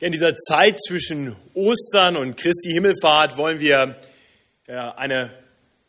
In 0.00 0.12
dieser 0.12 0.36
Zeit 0.36 0.78
zwischen 0.80 1.34
Ostern 1.54 2.16
und 2.16 2.36
Christi 2.36 2.70
Himmelfahrt 2.70 3.36
wollen 3.36 3.58
wir 3.58 3.96
eine 4.68 5.32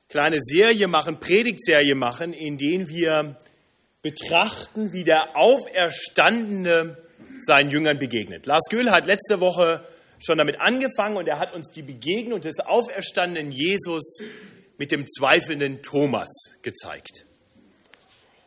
kleine 0.08 0.40
Serie 0.42 0.88
machen, 0.88 1.20
Predigtserie 1.20 1.94
machen, 1.94 2.34
in 2.34 2.58
der 2.58 2.88
wir 2.88 3.40
betrachten, 4.02 4.94
wie 4.94 5.04
der 5.04 5.38
Auferstandene 5.38 6.98
seinen 7.40 7.70
Jüngern 7.70 8.00
begegnet. 8.00 8.48
Lars 8.48 8.64
Göhl 8.72 8.90
hat 8.90 9.06
letzte 9.06 9.42
Woche 9.42 9.86
schon 10.18 10.40
damit 10.40 10.60
angefangen 10.60 11.16
und 11.16 11.28
er 11.28 11.38
hat 11.38 11.54
uns 11.54 11.70
die 11.70 11.84
Begegnung 11.84 12.42
des 12.42 12.60
auferstandenen 12.62 13.52
Jesus 13.52 14.24
mit 14.80 14.92
dem 14.92 15.06
zweifelnden 15.06 15.84
Thomas 15.84 16.30
gezeigt. 16.64 17.26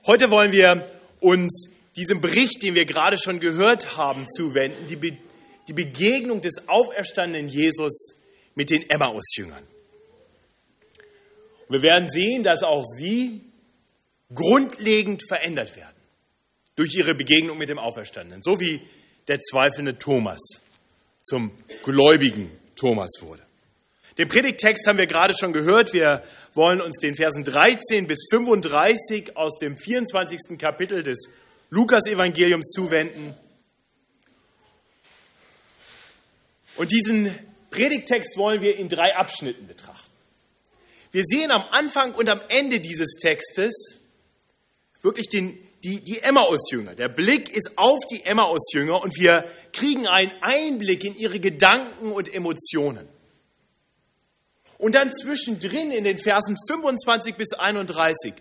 Heute 0.08 0.28
wollen 0.32 0.50
wir 0.50 0.90
uns 1.20 1.70
diesem 1.94 2.20
Bericht, 2.20 2.64
den 2.64 2.74
wir 2.74 2.84
gerade 2.84 3.16
schon 3.16 3.38
gehört 3.38 3.96
haben, 3.96 4.26
zuwenden, 4.26 4.88
die 4.88 5.18
die 5.68 5.72
Begegnung 5.72 6.40
des 6.40 6.68
auferstandenen 6.68 7.48
Jesus 7.48 8.16
mit 8.54 8.70
den 8.70 8.88
Emmaus-Jüngern. 8.88 9.64
Wir 11.68 11.82
werden 11.82 12.10
sehen, 12.10 12.42
dass 12.42 12.62
auch 12.62 12.84
sie 12.84 13.40
grundlegend 14.34 15.22
verändert 15.26 15.74
werden 15.76 15.96
durch 16.76 16.94
ihre 16.94 17.14
Begegnung 17.14 17.58
mit 17.58 17.68
dem 17.68 17.78
Auferstandenen, 17.78 18.42
so 18.42 18.60
wie 18.60 18.80
der 19.28 19.40
zweifelnde 19.40 19.98
Thomas 19.98 20.40
zum 21.22 21.52
gläubigen 21.84 22.50
Thomas 22.76 23.10
wurde. 23.20 23.42
Den 24.18 24.28
Predigttext 24.28 24.86
haben 24.86 24.98
wir 24.98 25.06
gerade 25.06 25.32
schon 25.38 25.52
gehört. 25.52 25.94
Wir 25.94 26.22
wollen 26.54 26.82
uns 26.82 26.98
den 26.98 27.14
Versen 27.14 27.44
13 27.44 28.06
bis 28.06 28.26
35 28.30 29.36
aus 29.36 29.56
dem 29.58 29.78
24. 29.78 30.58
Kapitel 30.58 31.02
des 31.02 31.30
Lukas-Evangeliums 31.70 32.72
zuwenden. 32.72 33.34
Und 36.76 36.92
diesen 36.92 37.34
Predigtext 37.70 38.36
wollen 38.36 38.60
wir 38.60 38.76
in 38.76 38.88
drei 38.88 39.14
Abschnitten 39.16 39.66
betrachten. 39.66 40.10
Wir 41.10 41.24
sehen 41.24 41.50
am 41.50 41.62
Anfang 41.70 42.14
und 42.14 42.28
am 42.28 42.40
Ende 42.48 42.80
dieses 42.80 43.16
Textes 43.16 43.98
wirklich 45.02 45.28
den, 45.28 45.58
die, 45.84 46.02
die 46.02 46.20
Emmaus-Jünger. 46.20 46.94
Der 46.94 47.08
Blick 47.08 47.54
ist 47.54 47.72
auf 47.76 47.98
die 48.10 48.24
Emmaus-Jünger 48.24 49.02
und 49.02 49.16
wir 49.18 49.44
kriegen 49.72 50.06
einen 50.06 50.32
Einblick 50.40 51.04
in 51.04 51.16
ihre 51.16 51.40
Gedanken 51.40 52.12
und 52.12 52.32
Emotionen. 52.32 53.08
Und 54.78 54.94
dann 54.94 55.14
zwischendrin 55.14 55.90
in 55.90 56.04
den 56.04 56.18
Versen 56.18 56.56
25 56.66 57.36
bis 57.36 57.52
31, 57.52 58.34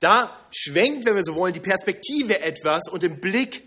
da 0.00 0.36
schwenkt, 0.50 1.04
wenn 1.04 1.14
wir 1.14 1.24
so 1.24 1.34
wollen, 1.34 1.52
die 1.52 1.60
Perspektive 1.60 2.40
etwas 2.40 2.90
und 2.90 3.04
im 3.04 3.20
Blick 3.20 3.62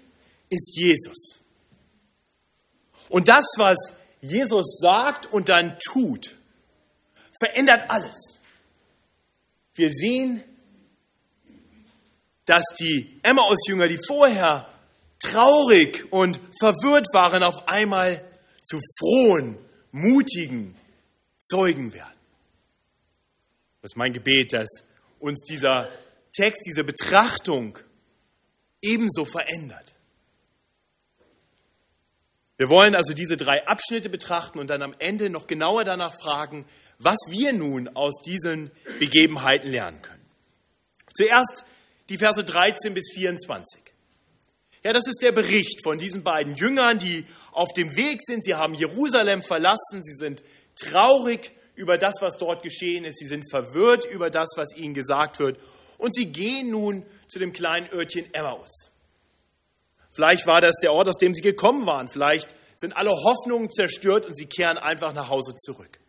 ist 0.50 0.76
Jesus. 0.76 1.41
Und 3.12 3.28
das, 3.28 3.46
was 3.58 3.78
Jesus 4.22 4.78
sagt 4.80 5.26
und 5.26 5.50
dann 5.50 5.78
tut, 5.86 6.38
verändert 7.38 7.90
alles. 7.90 8.42
Wir 9.76 9.92
sehen, 9.92 10.44
dass 12.46 12.64
die 12.80 13.20
Emmaus-Jünger, 13.22 13.90
die 13.90 14.00
vorher 14.08 14.68
traurig 15.20 16.12
und 16.12 16.40
verwirrt 16.58 17.08
waren, 17.14 17.44
auf 17.44 17.68
einmal 17.68 18.24
zu 18.64 18.80
frohen, 19.00 19.58
mutigen 19.92 20.76
Zeugen 21.42 21.94
werden. 21.94 22.20
Das 23.82 23.92
ist 23.92 23.98
mein 23.98 24.14
Gebet, 24.14 24.54
dass 24.54 24.70
uns 25.20 25.44
dieser 25.44 25.90
Text, 26.32 26.64
diese 26.66 26.86
Betrachtung 26.86 27.78
ebenso 28.82 29.26
verändert. 29.26 29.91
Wir 32.62 32.70
wollen 32.70 32.94
also 32.94 33.16
diese 33.16 33.38
drei 33.38 33.66
Abschnitte 33.66 34.08
betrachten 34.08 34.60
und 34.60 34.70
dann 34.70 34.84
am 34.84 34.94
Ende 35.00 35.32
noch 35.32 35.48
genauer 35.48 35.84
danach 35.84 36.14
fragen, 36.22 36.68
was 37.00 37.18
wir 37.28 37.54
nun 37.54 37.88
aus 37.96 38.22
diesen 38.24 38.70
Begebenheiten 39.00 39.72
lernen 39.72 40.04
können. 40.04 40.24
Zuerst 41.12 41.66
die 42.10 42.20
Verse 42.20 42.44
13 42.44 42.94
bis 42.94 43.14
24. 43.16 43.82
Ja, 44.84 44.94
das 44.94 45.08
ist 45.08 45.24
der 45.24 45.32
Bericht 45.32 45.84
von 45.84 45.98
diesen 45.98 46.22
beiden 46.22 46.54
Jüngern, 46.54 47.00
die 47.00 47.26
auf 47.52 47.74
dem 47.74 47.96
Weg 47.96 48.20
sind. 48.24 48.46
Sie 48.46 48.54
haben 48.54 48.76
Jerusalem 48.76 49.42
verlassen. 49.42 50.04
Sie 50.04 50.14
sind 50.14 50.44
traurig 50.76 51.54
über 51.74 51.98
das, 51.98 52.22
was 52.22 52.38
dort 52.38 52.62
geschehen 52.62 53.06
ist. 53.06 53.18
Sie 53.18 53.26
sind 53.26 53.50
verwirrt 53.50 54.06
über 54.06 54.30
das, 54.30 54.50
was 54.56 54.78
ihnen 54.78 54.94
gesagt 54.94 55.40
wird. 55.40 55.58
Und 55.98 56.14
sie 56.14 56.32
gehen 56.32 56.70
nun 56.70 57.08
zu 57.28 57.40
dem 57.40 57.54
kleinen 57.54 57.92
Örtchen 57.92 58.32
Emmaus. 58.36 58.91
Vielleicht 60.12 60.46
war 60.46 60.62
das 60.62 60.76
der 60.82 60.92
Ort, 60.92 61.08
aus 61.08 61.18
dem 61.18 61.34
sie 61.34 61.42
gekommen 61.42 61.86
waren. 61.86 62.08
Vielleicht 62.08 62.54
sind 62.78 62.96
alle 62.98 63.12
Hoffnungen 63.12 63.72
zerstört 63.72 64.26
und 64.26 64.36
sie 64.36 64.46
kehren 64.46 64.78
einfach 64.78 65.14
nach 65.14 65.30
Hause 65.30 65.56
zurück. 65.56 66.00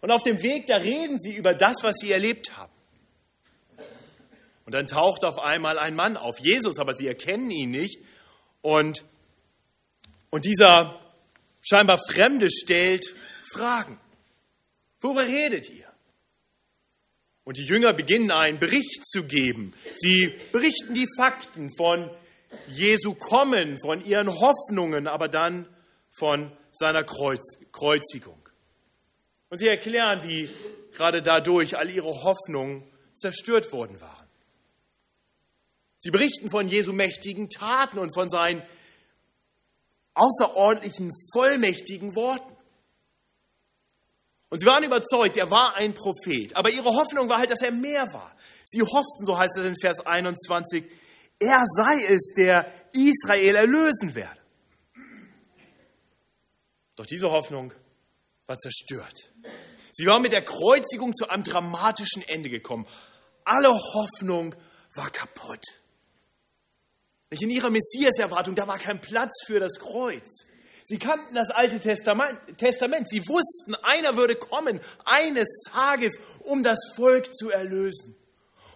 Und 0.00 0.10
auf 0.10 0.22
dem 0.22 0.42
Weg, 0.42 0.66
da 0.66 0.76
reden 0.76 1.18
sie 1.18 1.34
über 1.34 1.54
das, 1.54 1.82
was 1.82 1.96
sie 1.96 2.12
erlebt 2.12 2.56
haben. 2.56 2.72
Und 4.66 4.74
dann 4.74 4.86
taucht 4.86 5.24
auf 5.24 5.38
einmal 5.38 5.78
ein 5.78 5.94
Mann 5.94 6.16
auf, 6.16 6.38
Jesus, 6.40 6.78
aber 6.78 6.92
sie 6.92 7.06
erkennen 7.06 7.50
ihn 7.50 7.70
nicht. 7.70 7.98
Und, 8.62 9.04
und 10.30 10.44
dieser 10.44 11.00
scheinbar 11.62 11.98
Fremde 12.10 12.46
stellt 12.50 13.06
Fragen. 13.52 13.98
Worüber 15.00 15.26
redet 15.26 15.70
ihr? 15.70 15.86
Und 17.44 17.58
die 17.58 17.64
Jünger 17.64 17.94
beginnen 17.94 18.32
einen 18.32 18.58
Bericht 18.58 19.06
zu 19.06 19.22
geben. 19.22 19.72
Sie 19.94 20.34
berichten 20.50 20.94
die 20.94 21.06
Fakten 21.16 21.70
von 21.76 22.10
Jesu 22.68 23.14
Kommen, 23.14 23.78
von 23.80 24.04
ihren 24.04 24.28
Hoffnungen, 24.28 25.06
aber 25.06 25.28
dann 25.28 25.68
von 26.12 26.56
seiner 26.72 27.04
Kreuz, 27.04 27.58
Kreuzigung. 27.72 28.48
Und 29.48 29.58
sie 29.58 29.68
erklären, 29.68 30.22
wie 30.28 30.50
gerade 30.94 31.22
dadurch 31.22 31.76
all 31.76 31.90
ihre 31.90 32.10
Hoffnungen 32.10 32.90
zerstört 33.16 33.72
worden 33.72 34.00
waren. 34.00 34.26
Sie 35.98 36.10
berichten 36.10 36.50
von 36.50 36.68
Jesu 36.68 36.92
mächtigen 36.92 37.48
Taten 37.48 37.98
und 37.98 38.14
von 38.14 38.28
seinen 38.28 38.62
außerordentlichen, 40.14 41.12
vollmächtigen 41.32 42.14
Worten. 42.14 42.56
Und 44.48 44.60
sie 44.60 44.66
waren 44.66 44.84
überzeugt, 44.84 45.36
er 45.36 45.50
war 45.50 45.74
ein 45.74 45.94
Prophet. 45.94 46.56
Aber 46.56 46.70
ihre 46.70 46.94
Hoffnung 46.94 47.28
war 47.28 47.38
halt, 47.38 47.50
dass 47.50 47.62
er 47.62 47.72
mehr 47.72 48.06
war. 48.12 48.36
Sie 48.64 48.80
hofften, 48.80 49.26
so 49.26 49.36
heißt 49.36 49.58
es 49.58 49.64
in 49.64 49.74
Vers 49.80 50.06
21, 50.06 50.84
er 51.38 51.62
sei 51.76 52.04
es, 52.08 52.32
der 52.36 52.72
Israel 52.92 53.56
erlösen 53.56 54.14
werde. 54.14 54.40
Doch 56.96 57.06
diese 57.06 57.30
Hoffnung 57.30 57.74
war 58.46 58.58
zerstört. 58.58 59.30
Sie 59.92 60.06
war 60.06 60.20
mit 60.20 60.32
der 60.32 60.44
Kreuzigung 60.44 61.14
zu 61.14 61.28
einem 61.28 61.42
dramatischen 61.42 62.22
Ende 62.26 62.48
gekommen. 62.48 62.86
Alle 63.44 63.68
Hoffnung 63.68 64.54
war 64.94 65.10
kaputt. 65.10 65.64
In 67.30 67.50
ihrer 67.50 67.70
Messias-Erwartung, 67.70 68.54
da 68.54 68.66
war 68.66 68.78
kein 68.78 69.00
Platz 69.00 69.44
für 69.46 69.60
das 69.60 69.78
Kreuz. 69.78 70.46
Sie 70.84 70.98
kannten 70.98 71.34
das 71.34 71.50
Alte 71.50 71.80
Testament. 71.80 73.10
Sie 73.10 73.20
wussten, 73.26 73.74
einer 73.82 74.16
würde 74.16 74.36
kommen, 74.36 74.80
eines 75.04 75.64
Tages, 75.70 76.18
um 76.44 76.62
das 76.62 76.78
Volk 76.94 77.34
zu 77.34 77.50
erlösen. 77.50 78.14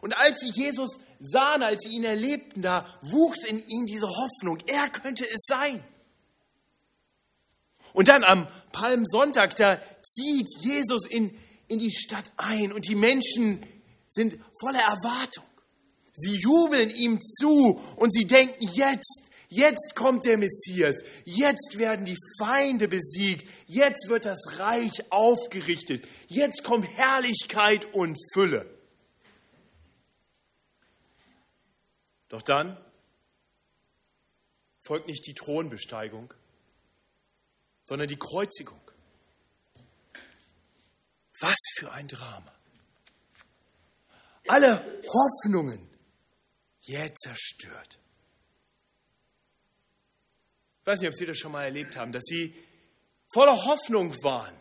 Und 0.01 0.15
als 0.15 0.41
sie 0.41 0.51
Jesus 0.51 0.99
sahen, 1.21 1.63
als 1.63 1.83
sie 1.85 1.91
ihn 1.91 2.05
erlebten, 2.05 2.63
da 2.63 2.87
wuchs 3.03 3.45
in 3.45 3.59
ihnen 3.67 3.87
diese 3.87 4.09
Hoffnung, 4.09 4.59
er 4.67 4.89
könnte 4.89 5.25
es 5.25 5.45
sein. 5.47 5.85
Und 7.93 8.09
dann 8.09 8.25
am 8.25 8.49
Palmsonntag, 8.73 9.57
da 9.57 9.81
zieht 10.03 10.49
Jesus 10.61 11.07
in, 11.07 11.37
in 11.69 11.79
die 11.79 11.93
Stadt 11.93 12.33
ein 12.37 12.73
und 12.73 12.89
die 12.89 12.95
Menschen 12.95 13.67
sind 14.09 14.39
voller 14.61 14.81
Erwartung. 14.81 15.45
Sie 16.13 16.37
jubeln 16.37 16.91
ihm 16.91 17.21
zu 17.21 17.81
und 17.97 18.13
sie 18.13 18.27
denken, 18.27 18.69
jetzt, 18.73 19.31
jetzt 19.49 19.95
kommt 19.95 20.25
der 20.25 20.39
Messias, 20.39 20.97
jetzt 21.25 21.79
werden 21.79 22.07
die 22.07 22.19
Feinde 22.39 22.89
besiegt, 22.89 23.47
jetzt 23.67 24.09
wird 24.09 24.25
das 24.25 24.59
Reich 24.59 25.11
aufgerichtet, 25.11 26.07
jetzt 26.29 26.65
kommt 26.65 26.87
Herrlichkeit 26.87 27.93
und 27.95 28.17
Fülle. 28.35 28.80
Doch 32.31 32.43
dann 32.43 32.83
folgt 34.81 35.09
nicht 35.09 35.27
die 35.27 35.35
Thronbesteigung, 35.35 36.33
sondern 37.85 38.09
die 38.09 38.17
Kreuzigung. 38.17 38.81
Was 41.41 41.57
für 41.77 41.91
ein 41.93 42.07
Drama. 42.07 42.53
Alle 44.47 45.03
Hoffnungen 45.07 45.89
jäh 46.81 47.13
zerstört. 47.15 47.99
Ich 50.81 50.87
weiß 50.87 51.01
nicht, 51.01 51.09
ob 51.09 51.15
Sie 51.15 51.27
das 51.27 51.37
schon 51.37 51.53
mal 51.53 51.65
erlebt 51.65 51.97
haben, 51.97 52.13
dass 52.13 52.25
Sie 52.25 52.55
voller 53.33 53.57
Hoffnung 53.65 54.15
waren 54.23 54.55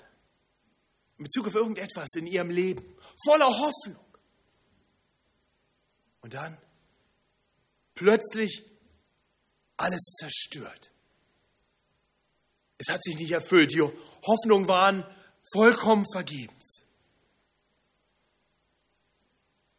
in 1.17 1.23
Bezug 1.23 1.47
auf 1.47 1.55
irgendetwas 1.55 2.15
in 2.15 2.25
Ihrem 2.25 2.49
Leben. 2.49 2.83
Voller 3.25 3.47
Hoffnung. 3.47 4.05
Und 6.21 6.33
dann 6.33 6.57
plötzlich 7.99 8.63
alles 9.75 10.01
zerstört. 10.19 10.91
Es 12.77 12.87
hat 12.87 13.03
sich 13.03 13.17
nicht 13.17 13.31
erfüllt. 13.31 13.73
Die 13.73 13.81
Hoffnungen 13.81 14.67
waren 14.69 15.05
vollkommen 15.51 16.05
vergebens. 16.11 16.85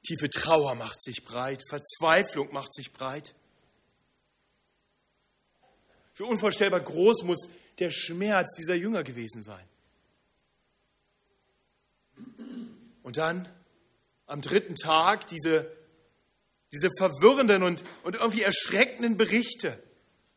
Tiefe 0.07 0.29
Trauer 0.29 0.75
macht 0.75 1.03
sich 1.03 1.25
breit, 1.25 1.63
Verzweiflung 1.69 2.53
macht 2.53 2.75
sich 2.75 2.93
breit. 2.93 3.35
Wie 6.17 6.25
unvorstellbar 6.25 6.81
groß 6.81 7.23
muss 7.23 7.49
der 7.79 7.91
Schmerz 7.91 8.55
dieser 8.55 8.75
Jünger 8.75 9.03
gewesen 9.03 9.43
sein. 9.43 9.67
Und 13.03 13.17
dann 13.17 13.49
am 14.27 14.43
dritten 14.43 14.75
Tag 14.75 15.27
diese, 15.29 15.75
diese 16.73 16.89
verwirrenden 16.99 17.63
und, 17.63 17.83
und 18.05 18.15
irgendwie 18.15 18.43
erschreckenden 18.43 19.17
Berichte. 19.17 19.83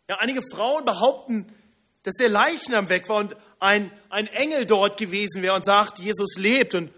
Ja, 0.09 0.17
einige 0.19 0.41
Frauen 0.51 0.85
behaupten, 0.85 1.55
dass 2.03 2.15
der 2.15 2.29
Leichnam 2.29 2.89
weg 2.89 3.07
war 3.07 3.17
und 3.17 3.35
ein, 3.59 3.91
ein 4.09 4.27
Engel 4.27 4.65
dort 4.65 4.97
gewesen 4.97 5.41
wäre 5.41 5.55
und 5.55 5.63
sagt, 5.63 5.99
Jesus 5.99 6.35
lebt. 6.35 6.75
Und, 6.75 6.91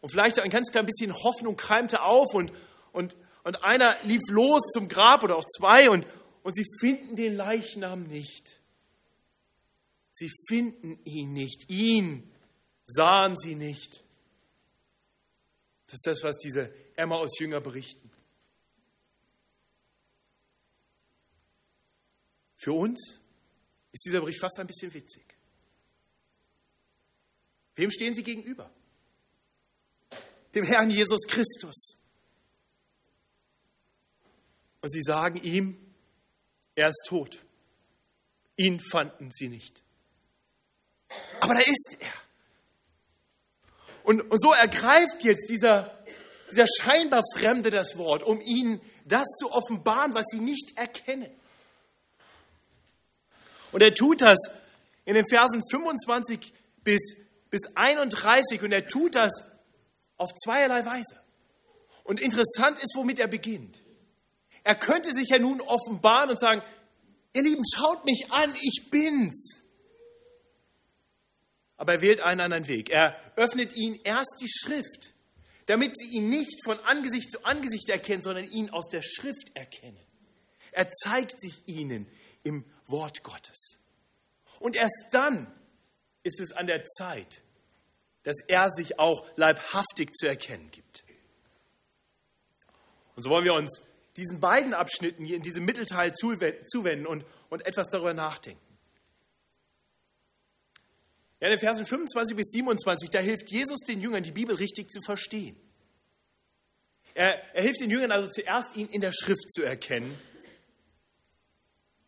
und 0.00 0.10
vielleicht 0.10 0.38
ein 0.38 0.50
ganz 0.50 0.70
klein 0.70 0.86
bisschen 0.86 1.12
Hoffnung 1.12 1.56
keimte 1.56 2.02
auf 2.02 2.32
und, 2.34 2.52
und, 2.92 3.16
und 3.42 3.64
einer 3.64 3.96
lief 4.04 4.22
los 4.30 4.60
zum 4.72 4.88
Grab 4.88 5.24
oder 5.24 5.36
auch 5.36 5.44
zwei 5.44 5.90
und, 5.90 6.06
und 6.42 6.54
sie 6.54 6.66
finden 6.78 7.16
den 7.16 7.34
Leichnam 7.34 8.04
nicht. 8.04 8.60
Sie 10.12 10.30
finden 10.48 11.00
ihn 11.04 11.32
nicht. 11.32 11.70
Ihn 11.70 12.30
sahen 12.86 13.36
sie 13.36 13.54
nicht. 13.54 14.04
Das 15.86 15.94
ist 15.94 16.06
das, 16.06 16.22
was 16.22 16.36
diese 16.36 16.72
Emmaus-Jünger 16.94 17.60
berichten. 17.60 18.09
Für 22.60 22.72
uns 22.72 23.18
ist 23.90 24.04
dieser 24.04 24.20
Bericht 24.20 24.38
fast 24.38 24.58
ein 24.60 24.66
bisschen 24.66 24.92
witzig. 24.92 25.24
Wem 27.74 27.90
stehen 27.90 28.14
sie 28.14 28.22
gegenüber? 28.22 28.70
Dem 30.54 30.64
Herrn 30.64 30.90
Jesus 30.90 31.26
Christus. 31.26 31.96
Und 34.82 34.90
sie 34.90 35.02
sagen 35.02 35.38
ihm, 35.42 35.94
er 36.74 36.88
ist 36.88 37.06
tot. 37.06 37.42
Ihn 38.56 38.78
fanden 38.78 39.30
sie 39.30 39.48
nicht. 39.48 39.82
Aber 41.40 41.54
da 41.54 41.60
ist 41.60 41.96
er. 41.98 42.12
Und, 44.02 44.20
und 44.20 44.40
so 44.40 44.52
ergreift 44.52 45.22
jetzt 45.22 45.48
dieser, 45.48 46.04
dieser 46.50 46.66
scheinbar 46.78 47.22
Fremde 47.34 47.70
das 47.70 47.96
Wort, 47.96 48.22
um 48.22 48.40
ihnen 48.42 48.82
das 49.06 49.26
zu 49.38 49.50
offenbaren, 49.50 50.14
was 50.14 50.24
sie 50.30 50.40
nicht 50.40 50.76
erkennen. 50.76 51.34
Und 53.72 53.82
er 53.82 53.94
tut 53.94 54.22
das 54.22 54.38
in 55.04 55.14
den 55.14 55.26
Versen 55.28 55.62
25 55.70 56.52
bis, 56.84 57.00
bis 57.50 57.62
31 57.74 58.62
und 58.62 58.72
er 58.72 58.86
tut 58.86 59.16
das 59.16 59.32
auf 60.16 60.30
zweierlei 60.34 60.84
Weise. 60.84 61.20
Und 62.04 62.20
interessant 62.20 62.78
ist, 62.82 62.94
womit 62.96 63.18
er 63.18 63.28
beginnt. 63.28 63.80
Er 64.64 64.74
könnte 64.74 65.12
sich 65.12 65.28
ja 65.28 65.38
nun 65.38 65.60
offenbaren 65.60 66.30
und 66.30 66.40
sagen, 66.40 66.62
ihr 67.32 67.42
Lieben, 67.42 67.62
schaut 67.74 68.04
mich 68.04 68.26
an, 68.30 68.52
ich 68.60 68.90
bin's. 68.90 69.62
Aber 71.76 71.94
er 71.94 72.02
wählt 72.02 72.20
einen 72.20 72.40
anderen 72.40 72.68
Weg. 72.68 72.90
Er 72.90 73.16
öffnet 73.36 73.74
ihnen 73.74 73.98
erst 74.04 74.36
die 74.42 74.50
Schrift, 74.50 75.14
damit 75.66 75.96
sie 75.96 76.16
ihn 76.16 76.28
nicht 76.28 76.62
von 76.64 76.78
Angesicht 76.80 77.32
zu 77.32 77.42
Angesicht 77.44 77.88
erkennen, 77.88 78.22
sondern 78.22 78.50
ihn 78.50 78.70
aus 78.70 78.88
der 78.88 79.02
Schrift 79.02 79.54
erkennen. 79.54 80.04
Er 80.72 80.90
zeigt 80.90 81.40
sich 81.40 81.66
ihnen 81.66 82.06
im 82.42 82.64
Wort 82.90 83.22
Gottes. 83.22 83.78
Und 84.58 84.76
erst 84.76 85.06
dann 85.10 85.52
ist 86.22 86.40
es 86.40 86.52
an 86.52 86.66
der 86.66 86.84
Zeit, 86.84 87.40
dass 88.22 88.36
er 88.46 88.68
sich 88.70 88.98
auch 88.98 89.26
leibhaftig 89.36 90.14
zu 90.14 90.26
erkennen 90.26 90.70
gibt. 90.70 91.04
Und 93.16 93.22
so 93.22 93.30
wollen 93.30 93.44
wir 93.44 93.54
uns 93.54 93.82
diesen 94.16 94.40
beiden 94.40 94.74
Abschnitten 94.74 95.24
hier 95.24 95.36
in 95.36 95.42
diesem 95.42 95.64
Mittelteil 95.64 96.12
zuwenden 96.12 97.06
und, 97.06 97.24
und 97.48 97.66
etwas 97.66 97.88
darüber 97.88 98.12
nachdenken. 98.12 98.60
Ja, 101.40 101.48
in 101.48 101.52
den 101.52 101.60
Versen 101.60 101.86
25 101.86 102.36
bis 102.36 102.50
27, 102.50 103.08
da 103.10 103.18
hilft 103.18 103.50
Jesus 103.50 103.80
den 103.80 104.00
Jüngern, 104.00 104.22
die 104.22 104.32
Bibel 104.32 104.54
richtig 104.54 104.90
zu 104.90 105.00
verstehen. 105.00 105.56
Er, 107.14 107.42
er 107.54 107.62
hilft 107.62 107.80
den 107.80 107.90
Jüngern 107.90 108.12
also 108.12 108.28
zuerst, 108.28 108.76
ihn 108.76 108.88
in 108.88 109.00
der 109.00 109.12
Schrift 109.12 109.50
zu 109.50 109.62
erkennen. 109.62 110.18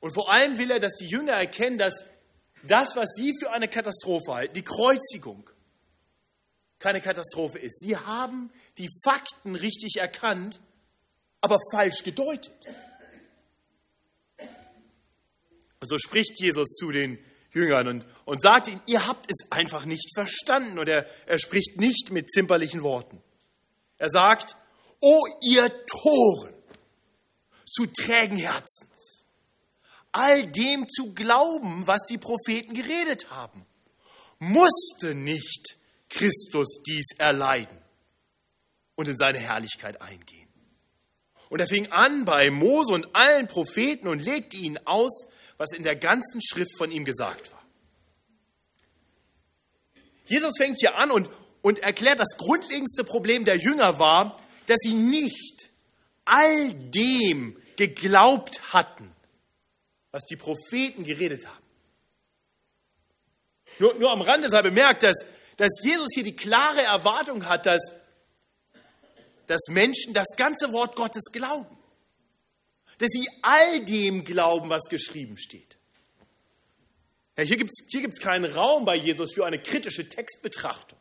Und 0.03 0.13
vor 0.15 0.33
allem 0.33 0.59
will 0.59 0.69
er, 0.73 0.81
dass 0.81 0.95
die 0.97 1.07
Jünger 1.07 1.35
erkennen, 1.35 1.79
dass 1.79 2.05
das, 2.65 2.97
was 2.97 3.15
sie 3.15 3.33
für 3.41 3.53
eine 3.53 3.69
Katastrophe 3.69 4.35
halten, 4.35 4.55
die 4.55 4.65
Kreuzigung, 4.65 5.49
keine 6.81 7.01
Katastrophe 7.01 7.61
ist. 7.61 7.79
Sie 7.79 7.97
haben 7.97 8.51
die 8.79 8.89
Fakten 9.05 9.55
richtig 9.55 9.99
erkannt, 10.01 10.61
aber 11.41 11.57
falsch 11.73 12.03
gedeutet. 12.03 12.53
Und 15.79 15.89
so 15.89 15.97
spricht 15.99 16.41
Jesus 16.41 16.71
zu 16.71 16.91
den 16.91 17.25
Jüngern 17.53 17.87
und, 17.87 18.07
und 18.25 18.43
sagt 18.43 18.67
ihnen, 18.67 18.83
ihr 18.87 19.07
habt 19.07 19.27
es 19.31 19.53
einfach 19.53 19.85
nicht 19.85 20.13
verstanden. 20.17 20.81
Und 20.81 20.89
er, 20.89 21.07
er 21.27 21.39
spricht 21.39 21.79
nicht 21.79 22.11
mit 22.11 22.29
zimperlichen 22.29 22.83
Worten. 22.83 23.23
Er 23.99 24.11
sagt, 24.11 24.57
O 25.01 25.23
ihr 25.41 25.71
Toren, 25.87 26.55
zu 27.65 27.87
trägen 27.87 28.37
Herzens, 28.37 28.89
all 30.13 30.47
dem 30.47 30.89
zu 30.89 31.15
glauben, 31.15 31.87
was 31.87 32.03
die 32.09 32.19
Propheten 32.19 32.75
geredet 32.75 33.31
haben, 33.31 33.67
musste 34.39 35.15
nicht 35.15 35.79
Christus 36.09 36.81
dies 36.87 37.07
erleiden 37.19 37.79
und 38.95 39.09
in 39.09 39.17
seine 39.17 39.39
Herrlichkeit 39.39 40.01
eingehen. 40.01 40.49
Und 41.49 41.61
er 41.61 41.69
fing 41.69 41.91
an 41.91 42.25
bei 42.25 42.51
Mose 42.51 42.95
und 42.95 43.15
allen 43.15 43.47
Propheten 43.47 44.09
und 44.09 44.23
legte 44.23 44.57
ihnen 44.57 44.79
aus, 44.87 45.27
was 45.59 45.73
in 45.73 45.83
der 45.83 45.97
ganzen 45.97 46.41
Schrift 46.43 46.77
von 46.77 46.91
ihm 46.91 47.05
gesagt 47.05 47.53
war. 47.53 47.63
Jesus 50.27 50.55
fängt 50.57 50.79
hier 50.81 50.97
an 50.97 51.11
und, 51.11 51.31
und 51.61 51.79
erklärt, 51.81 52.21
das 52.21 52.37
grundlegendste 52.39 53.05
Problem 53.05 53.45
der 53.45 53.57
Jünger 53.57 53.99
war, 53.99 54.41
dass 54.67 54.79
sie 54.83 54.95
nicht 54.95 55.71
all 56.25 56.73
dem 56.75 57.61
geglaubt 57.77 58.73
hatten, 58.73 59.15
was 60.13 60.25
die 60.25 60.37
Propheten 60.37 61.05
geredet 61.05 61.47
haben. 61.47 61.65
Nur, 63.79 63.95
nur 63.95 64.13
am 64.13 64.21
Rande 64.21 64.49
sei 64.49 64.63
bemerkt, 64.63 65.03
dass, 65.03 65.27
dass 65.57 65.81
Jesus 65.83 66.09
hier 66.15 66.25
die 66.25 66.37
klare 66.37 66.83
Erwartung 66.83 67.49
hat, 67.49 67.67
dass, 67.67 67.93
dass 69.47 69.63
Menschen 69.69 70.15
das 70.15 70.29
ganze 70.37 70.73
Wort 70.73 70.95
Gottes 70.95 71.25
glauben 71.33 71.79
dass 73.03 73.11
sie 73.11 73.29
all 73.43 73.85
dem 73.85 74.25
glauben, 74.25 74.71
was 74.71 74.85
geschrieben 74.89 75.37
steht. 75.37 75.77
Ja, 77.37 77.45
hier 77.45 77.57
gibt 77.57 77.71
es 77.71 77.85
hier 77.91 78.01
gibt's 78.01 78.21
keinen 78.21 78.45
Raum 78.45 78.85
bei 78.85 78.95
Jesus 78.95 79.33
für 79.35 79.45
eine 79.45 79.61
kritische 79.61 80.09
Textbetrachtung. 80.09 81.01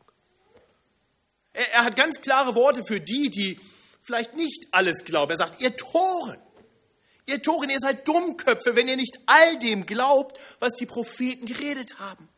Er, 1.52 1.72
er 1.72 1.84
hat 1.84 1.94
ganz 1.94 2.20
klare 2.20 2.56
Worte 2.56 2.84
für 2.84 3.00
die, 3.00 3.30
die 3.30 3.60
vielleicht 4.02 4.34
nicht 4.34 4.66
alles 4.72 5.04
glauben. 5.04 5.30
Er 5.30 5.36
sagt, 5.36 5.60
ihr 5.60 5.76
Toren, 5.76 6.40
ihr 7.26 7.40
Toren, 7.42 7.70
ihr 7.70 7.78
seid 7.80 8.06
Dummköpfe, 8.06 8.74
wenn 8.74 8.88
ihr 8.88 8.96
nicht 8.96 9.18
all 9.26 9.58
dem 9.58 9.86
glaubt, 9.86 10.38
was 10.58 10.74
die 10.74 10.86
Propheten 10.86 11.46
geredet 11.46 11.98
haben. 11.98 12.28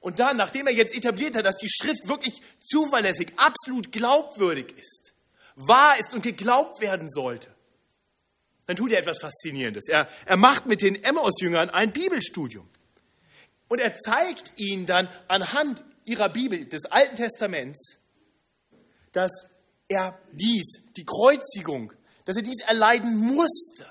Und 0.00 0.18
dann, 0.18 0.36
nachdem 0.36 0.66
er 0.66 0.72
jetzt 0.72 0.94
etabliert 0.94 1.36
hat, 1.36 1.44
dass 1.44 1.56
die 1.56 1.68
Schrift 1.68 2.08
wirklich 2.08 2.40
zuverlässig, 2.64 3.32
absolut 3.36 3.92
glaubwürdig 3.92 4.72
ist, 4.78 5.12
wahr 5.56 5.98
ist 5.98 6.14
und 6.14 6.22
geglaubt 6.22 6.80
werden 6.80 7.10
sollte, 7.10 7.54
dann 8.66 8.76
tut 8.76 8.92
er 8.92 9.00
etwas 9.00 9.18
Faszinierendes. 9.20 9.88
Er, 9.88 10.08
er 10.24 10.36
macht 10.36 10.64
mit 10.66 10.80
den 10.80 11.02
Emmaus-Jüngern 11.02 11.70
ein 11.70 11.92
Bibelstudium. 11.92 12.68
Und 13.68 13.80
er 13.80 13.94
zeigt 13.94 14.52
ihnen 14.56 14.86
dann 14.86 15.08
anhand 15.28 15.84
ihrer 16.04 16.28
Bibel 16.28 16.66
des 16.66 16.86
Alten 16.86 17.16
Testaments, 17.16 17.98
dass 19.12 19.50
er 19.88 20.18
dies, 20.32 20.82
die 20.96 21.04
Kreuzigung, 21.04 21.92
dass 22.30 22.36
er 22.36 22.42
dies 22.42 22.62
erleiden 22.62 23.16
musste. 23.16 23.90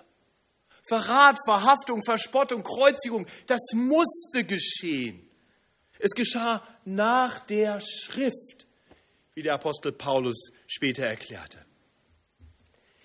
Verrat, 0.88 1.38
Verhaftung, 1.46 2.06
Verspottung, 2.06 2.64
Kreuzigung, 2.64 3.28
das 3.48 3.60
musste 3.74 4.46
geschehen. 4.46 5.30
Es 6.00 6.12
geschah 6.12 6.66
nach 6.86 7.42
der 7.42 7.82
Schrift 7.82 8.66
wie 9.34 9.42
der 9.42 9.56
Apostel 9.56 9.92
Paulus 9.92 10.52
später 10.68 11.06
erklärte. 11.06 11.66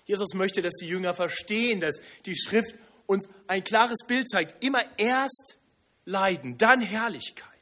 Jesus 0.05 0.33
möchte, 0.35 0.61
dass 0.61 0.75
die 0.75 0.87
Jünger 0.87 1.13
verstehen, 1.13 1.81
dass 1.81 1.97
die 2.25 2.37
Schrift 2.37 2.73
uns 3.05 3.27
ein 3.47 3.65
klares 3.65 4.07
Bild 4.07 4.29
zeigt. 4.29 4.63
Immer 4.63 4.83
erst 4.97 5.57
Leiden, 6.05 6.57
dann 6.57 6.79
Herrlichkeit. 6.79 7.54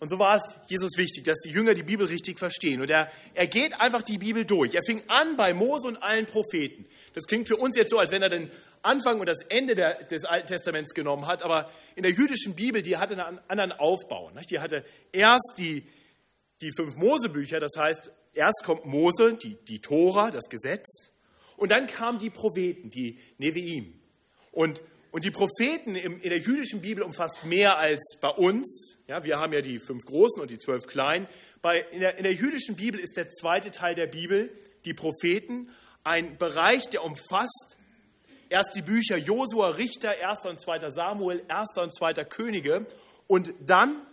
Und 0.00 0.08
so 0.08 0.18
war 0.18 0.36
es 0.36 0.58
Jesus 0.66 0.96
wichtig, 0.96 1.24
dass 1.24 1.38
die 1.40 1.50
Jünger 1.50 1.74
die 1.74 1.82
Bibel 1.82 2.06
richtig 2.06 2.38
verstehen. 2.38 2.80
Und 2.80 2.90
er, 2.90 3.10
er 3.34 3.46
geht 3.46 3.78
einfach 3.78 4.02
die 4.02 4.18
Bibel 4.18 4.46
durch. 4.46 4.74
Er 4.74 4.82
fing 4.84 5.02
an 5.08 5.36
bei 5.36 5.52
Mose 5.52 5.86
und 5.86 6.02
allen 6.02 6.26
Propheten. 6.26 6.86
Das 7.14 7.26
klingt 7.26 7.48
für 7.48 7.56
uns 7.56 7.76
jetzt 7.76 7.90
so, 7.90 7.98
als 7.98 8.10
wenn 8.10 8.22
er 8.22 8.30
dann 8.30 8.50
Anfang 8.82 9.20
und 9.20 9.28
das 9.28 9.42
Ende 9.42 9.74
der, 9.74 10.04
des 10.04 10.24
Alten 10.24 10.46
Testaments 10.46 10.94
genommen 10.94 11.26
hat, 11.26 11.42
aber 11.42 11.70
in 11.96 12.02
der 12.02 12.12
jüdischen 12.12 12.54
Bibel, 12.54 12.82
die 12.82 12.96
hatte 12.96 13.12
einen 13.12 13.38
anderen 13.46 13.72
Aufbau. 13.72 14.30
Die 14.48 14.58
hatte 14.58 14.84
erst 15.12 15.54
die, 15.58 15.84
die 16.62 16.72
fünf 16.74 16.96
Mosebücher, 16.96 17.60
das 17.60 17.72
heißt, 17.78 18.10
erst 18.32 18.62
kommt 18.64 18.86
Mose, 18.86 19.34
die, 19.34 19.56
die 19.68 19.80
Tora, 19.80 20.30
das 20.30 20.48
Gesetz, 20.48 21.10
und 21.56 21.72
dann 21.72 21.86
kamen 21.86 22.18
die 22.18 22.30
Propheten, 22.30 22.88
die 22.88 23.18
Neviim. 23.36 24.00
Und, 24.50 24.80
und 25.10 25.24
die 25.24 25.30
Propheten 25.30 25.94
in 25.94 26.20
der 26.22 26.38
jüdischen 26.38 26.80
Bibel 26.80 27.04
umfasst 27.04 27.44
mehr 27.44 27.76
als 27.76 28.16
bei 28.22 28.30
uns. 28.30 28.96
Ja, 29.10 29.24
wir 29.24 29.40
haben 29.40 29.52
ja 29.52 29.60
die 29.60 29.80
fünf 29.80 30.04
großen 30.04 30.40
und 30.40 30.52
die 30.52 30.58
zwölf 30.58 30.86
kleinen. 30.86 31.26
Bei, 31.62 31.80
in, 31.90 31.98
der, 31.98 32.16
in 32.18 32.22
der 32.22 32.32
jüdischen 32.32 32.76
Bibel 32.76 33.00
ist 33.00 33.16
der 33.16 33.28
zweite 33.28 33.72
Teil 33.72 33.96
der 33.96 34.06
Bibel, 34.06 34.56
die 34.84 34.94
Propheten, 34.94 35.68
ein 36.04 36.38
Bereich, 36.38 36.88
der 36.90 37.02
umfasst 37.02 37.76
erst 38.50 38.76
die 38.76 38.82
Bücher 38.82 39.16
Josua, 39.16 39.70
Richter, 39.70 40.10
1. 40.10 40.46
und 40.46 40.60
2. 40.60 40.90
Samuel, 40.90 41.42
1. 41.48 41.76
und 41.78 41.92
2. 41.92 42.12
Könige 42.24 42.86
und 43.26 43.52
dann 43.66 44.06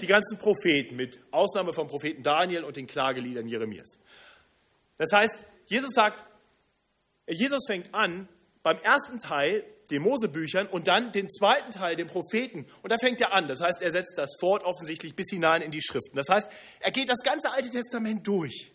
die 0.00 0.08
ganzen 0.08 0.36
Propheten, 0.36 0.96
mit 0.96 1.20
Ausnahme 1.30 1.72
vom 1.72 1.86
Propheten 1.86 2.24
Daniel 2.24 2.64
und 2.64 2.76
den 2.76 2.88
Klageliedern 2.88 3.46
Jeremias. 3.46 4.00
Das 4.98 5.12
heißt, 5.12 5.46
Jesus 5.66 5.90
sagt, 5.94 6.24
Jesus 7.28 7.60
fängt 7.68 7.94
an 7.94 8.28
beim 8.64 8.78
ersten 8.78 9.20
Teil, 9.20 9.64
den 9.92 10.02
Mosebüchern, 10.02 10.66
und 10.66 10.88
dann 10.88 11.12
den 11.12 11.30
zweiten 11.30 11.70
Teil, 11.70 11.94
den 11.94 12.08
Propheten. 12.08 12.66
Und 12.82 12.90
da 12.90 12.96
fängt 12.98 13.20
er 13.20 13.32
an. 13.32 13.46
Das 13.46 13.60
heißt, 13.60 13.82
er 13.82 13.92
setzt 13.92 14.18
das 14.18 14.30
fort 14.40 14.64
offensichtlich 14.64 15.14
bis 15.14 15.30
hinein 15.30 15.62
in 15.62 15.70
die 15.70 15.82
Schriften. 15.82 16.16
Das 16.16 16.28
heißt, 16.28 16.50
er 16.80 16.90
geht 16.90 17.08
das 17.08 17.22
ganze 17.22 17.50
Alte 17.52 17.70
Testament 17.70 18.26
durch 18.26 18.72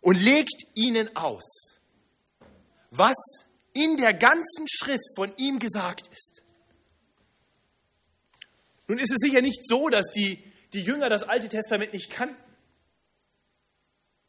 und 0.00 0.16
legt 0.16 0.64
ihnen 0.74 1.14
aus, 1.16 1.78
was 2.90 3.16
in 3.74 3.96
der 3.96 4.14
ganzen 4.14 4.66
Schrift 4.68 5.04
von 5.16 5.32
ihm 5.36 5.58
gesagt 5.58 6.08
ist. 6.08 6.42
Nun 8.86 8.98
ist 8.98 9.12
es 9.12 9.18
sicher 9.18 9.42
nicht 9.42 9.66
so, 9.66 9.88
dass 9.88 10.06
die, 10.06 10.42
die 10.72 10.80
Jünger 10.80 11.10
das 11.10 11.22
Alte 11.22 11.48
Testament 11.48 11.92
nicht 11.92 12.10
kannten. 12.10 12.42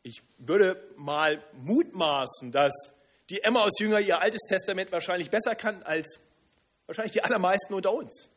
Ich 0.03 0.21
würde 0.37 0.91
mal 0.97 1.43
mutmaßen, 1.53 2.51
dass 2.51 2.93
die 3.29 3.43
Emmaus-Jünger 3.43 3.99
ihr 3.99 4.21
Altes 4.21 4.41
Testament 4.47 4.91
wahrscheinlich 4.91 5.29
besser 5.29 5.55
kannten 5.55 5.83
als 5.83 6.19
wahrscheinlich 6.87 7.11
die 7.11 7.23
allermeisten 7.23 7.73
unter 7.73 7.93
uns. 7.93 8.29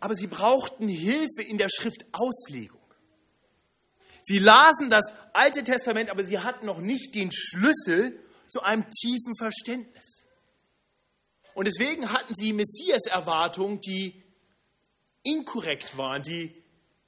Aber 0.00 0.14
sie 0.14 0.26
brauchten 0.26 0.88
Hilfe 0.88 1.42
in 1.42 1.58
der 1.58 1.68
Schriftauslegung. 1.68 2.80
Sie 4.22 4.38
lasen 4.38 4.90
das 4.90 5.12
Alte 5.32 5.62
Testament, 5.62 6.10
aber 6.10 6.24
sie 6.24 6.40
hatten 6.40 6.66
noch 6.66 6.78
nicht 6.78 7.14
den 7.14 7.30
Schlüssel 7.32 8.18
zu 8.48 8.62
einem 8.62 8.90
tiefen 8.90 9.36
Verständnis. 9.36 10.24
Und 11.54 11.66
deswegen 11.66 12.10
hatten 12.10 12.34
sie 12.34 12.52
Messias-Erwartungen, 12.52 13.80
die 13.80 14.22
inkorrekt 15.22 15.96
waren, 15.96 16.22
die 16.22 16.62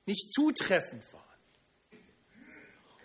nicht 0.06 0.32
zutreffend 0.32 1.04
waren. 1.12 1.27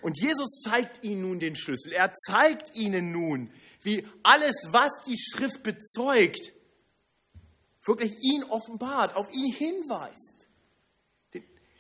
Und 0.04 0.20
Jesus 0.22 0.60
zeigt 0.62 1.04
ihnen 1.04 1.22
nun 1.22 1.40
den 1.40 1.56
Schlüssel. 1.56 1.94
Er 1.94 2.12
zeigt 2.12 2.76
ihnen 2.76 3.12
nun, 3.12 3.52
wie 3.82 4.06
alles, 4.22 4.68
was 4.70 4.92
die 5.08 5.18
Schrift 5.18 5.64
bezeugt, 5.64 6.54
wirklich 7.86 8.12
ihn 8.22 8.44
offenbart, 8.44 9.16
auf 9.16 9.28
ihn 9.34 9.54
hinweist. 9.54 10.48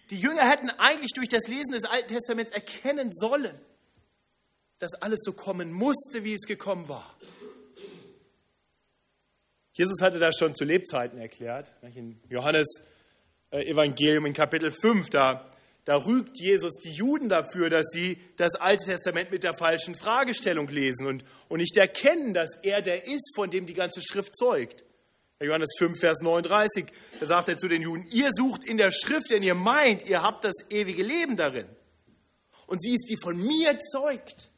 Die 0.10 0.20
Jünger 0.20 0.50
hätten 0.50 0.70
eigentlich 0.70 1.12
durch 1.14 1.30
das 1.30 1.48
Lesen 1.48 1.72
des 1.74 1.86
Alten 1.86 2.08
Testaments 2.08 2.52
erkennen 2.52 3.14
sollen, 3.14 3.60
dass 4.80 4.94
alles 4.96 5.22
so 5.24 5.34
kommen 5.34 5.72
musste, 5.72 6.24
wie 6.24 6.34
es 6.34 6.46
gekommen 6.46 6.88
war. 6.88 7.18
Jesus 9.74 10.02
hatte 10.02 10.20
das 10.20 10.38
schon 10.38 10.54
zu 10.56 10.66
Lebzeiten 10.66 11.18
erklärt. 11.20 11.74
In 11.96 12.22
Johannes 12.30 12.82
äh, 13.50 13.64
Evangelium 13.70 14.28
in 14.28 14.34
Kapitel 14.34 14.72
5, 14.72 15.10
da, 15.10 15.50
da 15.86 15.98
rügt 15.98 16.40
Jesus 16.40 16.76
die 16.76 16.92
Juden 16.94 17.28
dafür, 17.28 17.70
dass 17.70 17.88
sie 17.92 18.18
das 18.38 18.56
Alte 18.56 18.86
Testament 18.86 19.32
mit 19.32 19.44
der 19.44 19.54
falschen 19.54 19.96
Fragestellung 19.96 20.70
lesen 20.70 21.08
und, 21.08 21.26
und 21.50 21.60
nicht 21.60 21.76
erkennen, 21.76 22.34
dass 22.34 22.56
er 22.64 22.82
der 22.82 23.06
ist, 23.06 23.34
von 23.36 23.50
dem 23.50 23.66
die 23.66 23.74
ganze 23.74 24.02
Schrift 24.02 24.38
zeugt. 24.38 24.84
Johannes 25.42 25.72
5, 25.78 26.00
Vers 26.00 26.22
39, 26.22 26.86
da 27.20 27.26
sagt 27.26 27.50
er 27.50 27.58
zu 27.58 27.68
den 27.68 27.82
Juden, 27.82 28.08
ihr 28.12 28.30
sucht 28.32 28.64
in 28.64 28.78
der 28.78 28.92
Schrift, 28.92 29.30
denn 29.30 29.44
ihr 29.44 29.56
meint, 29.56 30.04
ihr 30.08 30.22
habt 30.22 30.46
das 30.46 30.56
ewige 30.70 31.04
Leben 31.04 31.36
darin. 31.36 31.68
Und 32.66 32.82
sie 32.82 32.96
ist, 32.96 33.10
die 33.10 33.18
von 33.22 33.36
mir 33.36 33.78
zeugt. 33.92 34.50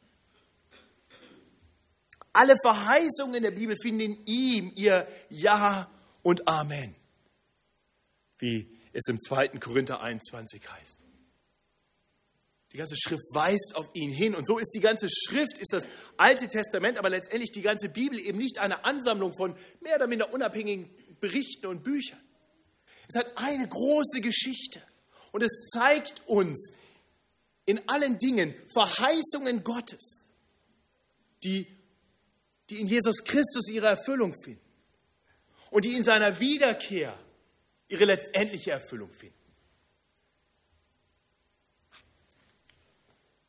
Alle 2.32 2.54
Verheißungen 2.62 3.34
in 3.34 3.42
der 3.42 3.50
Bibel 3.50 3.76
finden 3.82 4.00
in 4.00 4.26
ihm 4.26 4.72
ihr 4.76 5.08
Ja 5.28 5.90
und 6.22 6.46
Amen, 6.46 6.94
wie 8.38 8.78
es 8.92 9.08
im 9.08 9.18
2. 9.18 9.48
Korinther 9.58 10.00
21 10.00 10.62
heißt. 10.70 11.06
Die 12.76 12.80
ganze 12.80 12.98
Schrift 12.98 13.24
weist 13.32 13.72
auf 13.74 13.88
ihn 13.94 14.10
hin. 14.10 14.34
Und 14.34 14.46
so 14.46 14.58
ist 14.58 14.72
die 14.74 14.80
ganze 14.80 15.08
Schrift, 15.08 15.56
ist 15.56 15.72
das 15.72 15.88
Alte 16.18 16.46
Testament, 16.46 16.98
aber 16.98 17.08
letztendlich 17.08 17.50
die 17.50 17.62
ganze 17.62 17.88
Bibel 17.88 18.18
eben 18.18 18.36
nicht 18.36 18.58
eine 18.58 18.84
Ansammlung 18.84 19.32
von 19.32 19.56
mehr 19.80 19.96
oder 19.96 20.06
minder 20.06 20.30
unabhängigen 20.34 20.86
Berichten 21.18 21.68
und 21.68 21.82
Büchern. 21.82 22.20
Es 23.08 23.16
hat 23.16 23.32
eine 23.36 23.66
große 23.66 24.20
Geschichte. 24.20 24.82
Und 25.32 25.42
es 25.42 25.70
zeigt 25.72 26.20
uns 26.26 26.74
in 27.64 27.80
allen 27.88 28.18
Dingen 28.18 28.54
Verheißungen 28.74 29.64
Gottes, 29.64 30.28
die, 31.44 31.66
die 32.68 32.80
in 32.80 32.88
Jesus 32.88 33.24
Christus 33.24 33.70
ihre 33.70 33.86
Erfüllung 33.86 34.34
finden 34.44 34.60
und 35.70 35.86
die 35.86 35.94
in 35.94 36.04
seiner 36.04 36.40
Wiederkehr 36.40 37.18
ihre 37.88 38.04
letztendliche 38.04 38.72
Erfüllung 38.72 39.08
finden. 39.08 39.45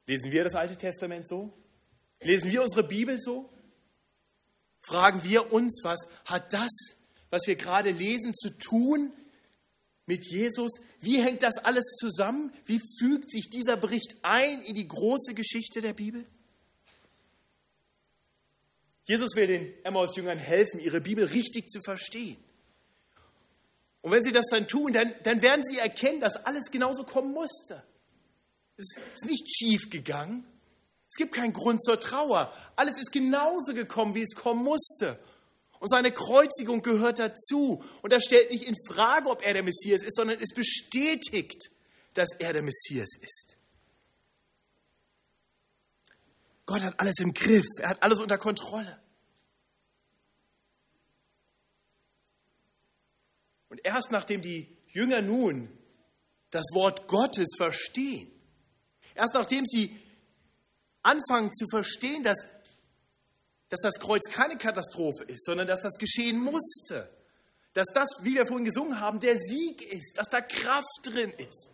Lesen 0.07 0.31
wir 0.31 0.45
das 0.45 0.55
Alte 0.55 0.77
Testament 0.77 1.27
so? 1.27 1.53
Lesen 2.21 2.49
wir 2.49 2.63
unsere 2.63 2.87
Bibel 2.87 3.19
so? 3.19 3.49
Fragen 4.81 5.23
wir 5.23 5.51
uns, 5.51 5.81
was 5.83 6.07
hat 6.25 6.53
das, 6.53 6.71
was 7.29 7.45
wir 7.45 7.57
gerade 7.57 7.91
lesen, 7.91 8.33
zu 8.33 8.57
tun 8.57 9.11
mit 10.05 10.25
Jesus? 10.25 10.71
Wie 11.01 11.21
hängt 11.21 11.43
das 11.43 11.57
alles 11.57 11.83
zusammen? 11.99 12.53
Wie 12.65 12.81
fügt 12.99 13.31
sich 13.31 13.49
dieser 13.49 13.75
Bericht 13.75 14.15
ein 14.23 14.61
in 14.61 14.75
die 14.75 14.87
große 14.87 15.33
Geschichte 15.33 15.81
der 15.81 15.93
Bibel? 15.93 16.25
Jesus 19.03 19.35
will 19.35 19.47
den 19.47 19.73
Emmaus-Jüngern 19.83 20.37
helfen, 20.37 20.79
ihre 20.79 21.01
Bibel 21.01 21.25
richtig 21.25 21.69
zu 21.69 21.81
verstehen. 21.81 22.37
Und 24.01 24.11
wenn 24.11 24.23
sie 24.23 24.31
das 24.31 24.45
dann 24.49 24.67
tun, 24.69 24.93
dann, 24.93 25.13
dann 25.23 25.41
werden 25.41 25.65
sie 25.65 25.79
erkennen, 25.79 26.21
dass 26.21 26.37
alles 26.37 26.71
genauso 26.71 27.03
kommen 27.03 27.33
musste. 27.33 27.83
Es 28.77 28.95
ist 29.15 29.25
nicht 29.25 29.49
schief 29.49 29.89
gegangen. 29.89 30.45
Es 31.09 31.15
gibt 31.17 31.33
keinen 31.33 31.53
Grund 31.53 31.83
zur 31.83 31.99
Trauer. 31.99 32.53
Alles 32.75 32.99
ist 32.99 33.11
genauso 33.11 33.73
gekommen, 33.73 34.13
wie 34.13 34.21
es 34.21 34.35
kommen 34.35 34.63
musste. 34.63 35.19
Und 35.79 35.89
seine 35.89 36.11
Kreuzigung 36.11 36.81
gehört 36.83 37.19
dazu. 37.19 37.83
Und 38.01 38.13
er 38.13 38.19
stellt 38.19 38.51
nicht 38.51 38.63
in 38.63 38.75
Frage, 38.87 39.29
ob 39.29 39.43
er 39.43 39.53
der 39.53 39.63
Messias 39.63 40.03
ist, 40.03 40.15
sondern 40.15 40.39
es 40.39 40.53
bestätigt, 40.53 41.71
dass 42.13 42.29
er 42.37 42.53
der 42.53 42.61
Messias 42.61 43.09
ist. 43.19 43.57
Gott 46.65 46.83
hat 46.83 46.99
alles 46.99 47.19
im 47.19 47.33
Griff. 47.33 47.65
Er 47.79 47.89
hat 47.89 48.03
alles 48.03 48.19
unter 48.19 48.37
Kontrolle. 48.37 49.01
Und 53.69 53.79
erst 53.83 54.11
nachdem 54.11 54.41
die 54.41 54.77
Jünger 54.87 55.21
nun 55.21 55.77
das 56.51 56.65
Wort 56.73 57.07
Gottes 57.07 57.55
verstehen, 57.57 58.36
Erst 59.17 59.33
nachdem 59.33 59.65
sie 59.65 59.99
anfangen 61.01 61.53
zu 61.53 61.65
verstehen, 61.69 62.23
dass, 62.23 62.37
dass 63.69 63.79
das 63.81 63.99
Kreuz 63.99 64.29
keine 64.29 64.57
Katastrophe 64.57 65.23
ist, 65.25 65.45
sondern 65.45 65.67
dass 65.67 65.81
das 65.81 65.97
geschehen 65.97 66.39
musste, 66.39 67.09
dass 67.73 67.87
das, 67.93 68.07
wie 68.23 68.35
wir 68.35 68.45
vorhin 68.47 68.65
gesungen 68.65 68.99
haben, 68.99 69.19
der 69.19 69.37
Sieg 69.37 69.81
ist, 69.91 70.17
dass 70.17 70.29
da 70.29 70.41
Kraft 70.41 71.01
drin 71.03 71.31
ist. 71.31 71.69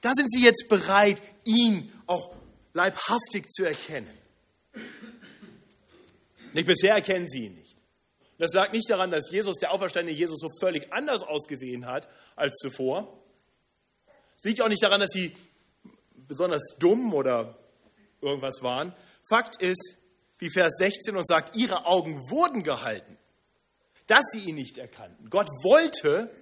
Da 0.00 0.12
sind 0.14 0.30
sie 0.32 0.42
jetzt 0.42 0.68
bereit, 0.68 1.22
ihn 1.44 1.92
auch 2.06 2.34
leibhaftig 2.72 3.48
zu 3.50 3.64
erkennen. 3.64 4.10
Nicht 6.52 6.66
bisher 6.66 6.94
erkennen 6.94 7.28
sie 7.28 7.46
ihn 7.46 7.54
nicht. 7.54 7.76
Das 8.38 8.52
lag 8.52 8.72
nicht 8.72 8.90
daran, 8.90 9.10
dass 9.10 9.30
Jesus, 9.30 9.58
der 9.58 9.72
auferstandene 9.72 10.16
Jesus, 10.16 10.40
so 10.40 10.48
völlig 10.60 10.92
anders 10.92 11.22
ausgesehen 11.22 11.86
hat 11.86 12.08
als 12.34 12.54
zuvor. 12.54 13.22
Es 14.38 14.44
liegt 14.44 14.60
auch 14.60 14.68
nicht 14.68 14.82
daran, 14.82 15.00
dass 15.00 15.10
sie 15.10 15.32
besonders 16.32 16.62
dumm 16.78 17.12
oder 17.12 17.58
irgendwas 18.22 18.62
waren. 18.62 18.94
Fakt 19.28 19.60
ist, 19.60 19.98
wie 20.38 20.50
Vers 20.50 20.72
16 20.78 21.14
und 21.14 21.26
sagt, 21.26 21.54
ihre 21.56 21.84
Augen 21.84 22.18
wurden 22.30 22.62
gehalten, 22.62 23.18
dass 24.06 24.24
sie 24.32 24.48
ihn 24.48 24.54
nicht 24.54 24.78
erkannten. 24.78 25.28
Gott 25.28 25.48
wollte 25.62 26.34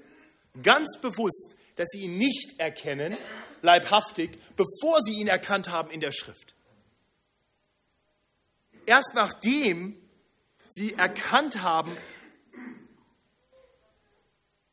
ganz 0.62 0.98
bewusst, 1.00 1.56
dass 1.74 1.88
sie 1.90 2.02
ihn 2.02 2.18
nicht 2.18 2.60
erkennen, 2.60 3.16
leibhaftig, 3.62 4.38
bevor 4.54 5.00
sie 5.02 5.14
ihn 5.14 5.26
erkannt 5.26 5.70
haben 5.70 5.90
in 5.90 6.00
der 6.00 6.12
Schrift. 6.12 6.54
Erst 8.86 9.14
nachdem 9.14 10.00
sie 10.68 10.94
erkannt 10.94 11.62
haben, 11.62 11.96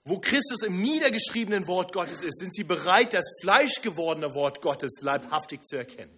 wo 0.07 0.19
Christus 0.19 0.63
im 0.63 0.81
niedergeschriebenen 0.81 1.67
Wort 1.67 1.91
Gottes 1.91 2.23
ist, 2.23 2.39
sind 2.39 2.55
sie 2.55 2.63
bereit, 2.63 3.13
das 3.13 3.25
fleischgewordene 3.41 4.33
Wort 4.33 4.61
Gottes 4.61 5.01
leibhaftig 5.01 5.63
zu 5.63 5.77
erkennen. 5.77 6.17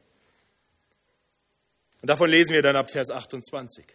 Und 2.02 2.10
davon 2.10 2.30
lesen 2.30 2.54
wir 2.54 2.62
dann 2.62 2.76
ab 2.76 2.90
Vers 2.92 3.10
28. 3.10 3.86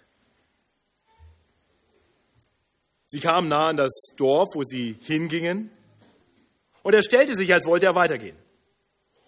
Sie 3.06 3.20
kamen 3.20 3.48
nah 3.48 3.68
an 3.68 3.76
das 3.76 4.08
Dorf, 4.16 4.48
wo 4.54 4.62
sie 4.62 4.96
hingingen, 5.00 5.70
und 6.82 6.94
er 6.94 7.02
stellte 7.02 7.34
sich, 7.34 7.52
als 7.52 7.64
wollte 7.64 7.86
er 7.86 7.94
weitergehen. 7.94 8.36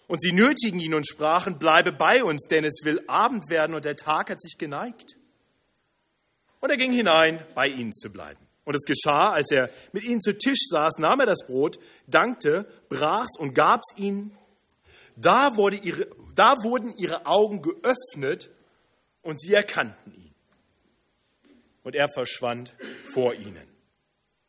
Und 0.07 0.21
sie 0.21 0.31
nötigen 0.31 0.79
ihn 0.79 0.93
und 0.93 1.07
sprachen, 1.07 1.57
bleibe 1.57 1.91
bei 1.91 2.23
uns, 2.23 2.45
denn 2.45 2.63
es 2.63 2.81
will 2.83 3.01
Abend 3.07 3.49
werden 3.49 3.75
und 3.75 3.83
der 3.83 3.95
Tag 3.95 4.29
hat 4.29 4.39
sich 4.39 4.57
geneigt. 4.57 5.15
Und 6.59 6.69
er 6.69 6.77
ging 6.77 6.91
hinein, 6.91 7.45
bei 7.55 7.65
ihnen 7.65 7.93
zu 7.93 8.09
bleiben. 8.09 8.46
Und 8.67 8.75
es 8.75 8.83
geschah, 8.83 9.31
als 9.31 9.49
er 9.49 9.69
mit 9.93 10.03
ihnen 10.03 10.19
zu 10.19 10.37
Tisch 10.37 10.67
saß, 10.69 10.97
nahm 10.97 11.21
er 11.21 11.25
das 11.25 11.47
Brot, 11.47 11.79
dankte, 12.05 12.67
brach's 12.89 13.39
und 13.39 13.53
gab's 13.53 13.93
ihnen. 13.95 14.37
Da, 15.15 15.55
wurde 15.55 15.77
ihre, 15.77 16.07
da 16.35 16.57
wurden 16.63 16.93
ihre 16.97 17.25
Augen 17.25 17.61
geöffnet 17.61 18.49
und 19.21 19.39
sie 19.39 19.53
erkannten 19.53 20.13
ihn. 20.13 20.35
Und 21.83 21.95
er 21.95 22.09
verschwand 22.09 22.75
vor 23.13 23.33
ihnen. 23.35 23.69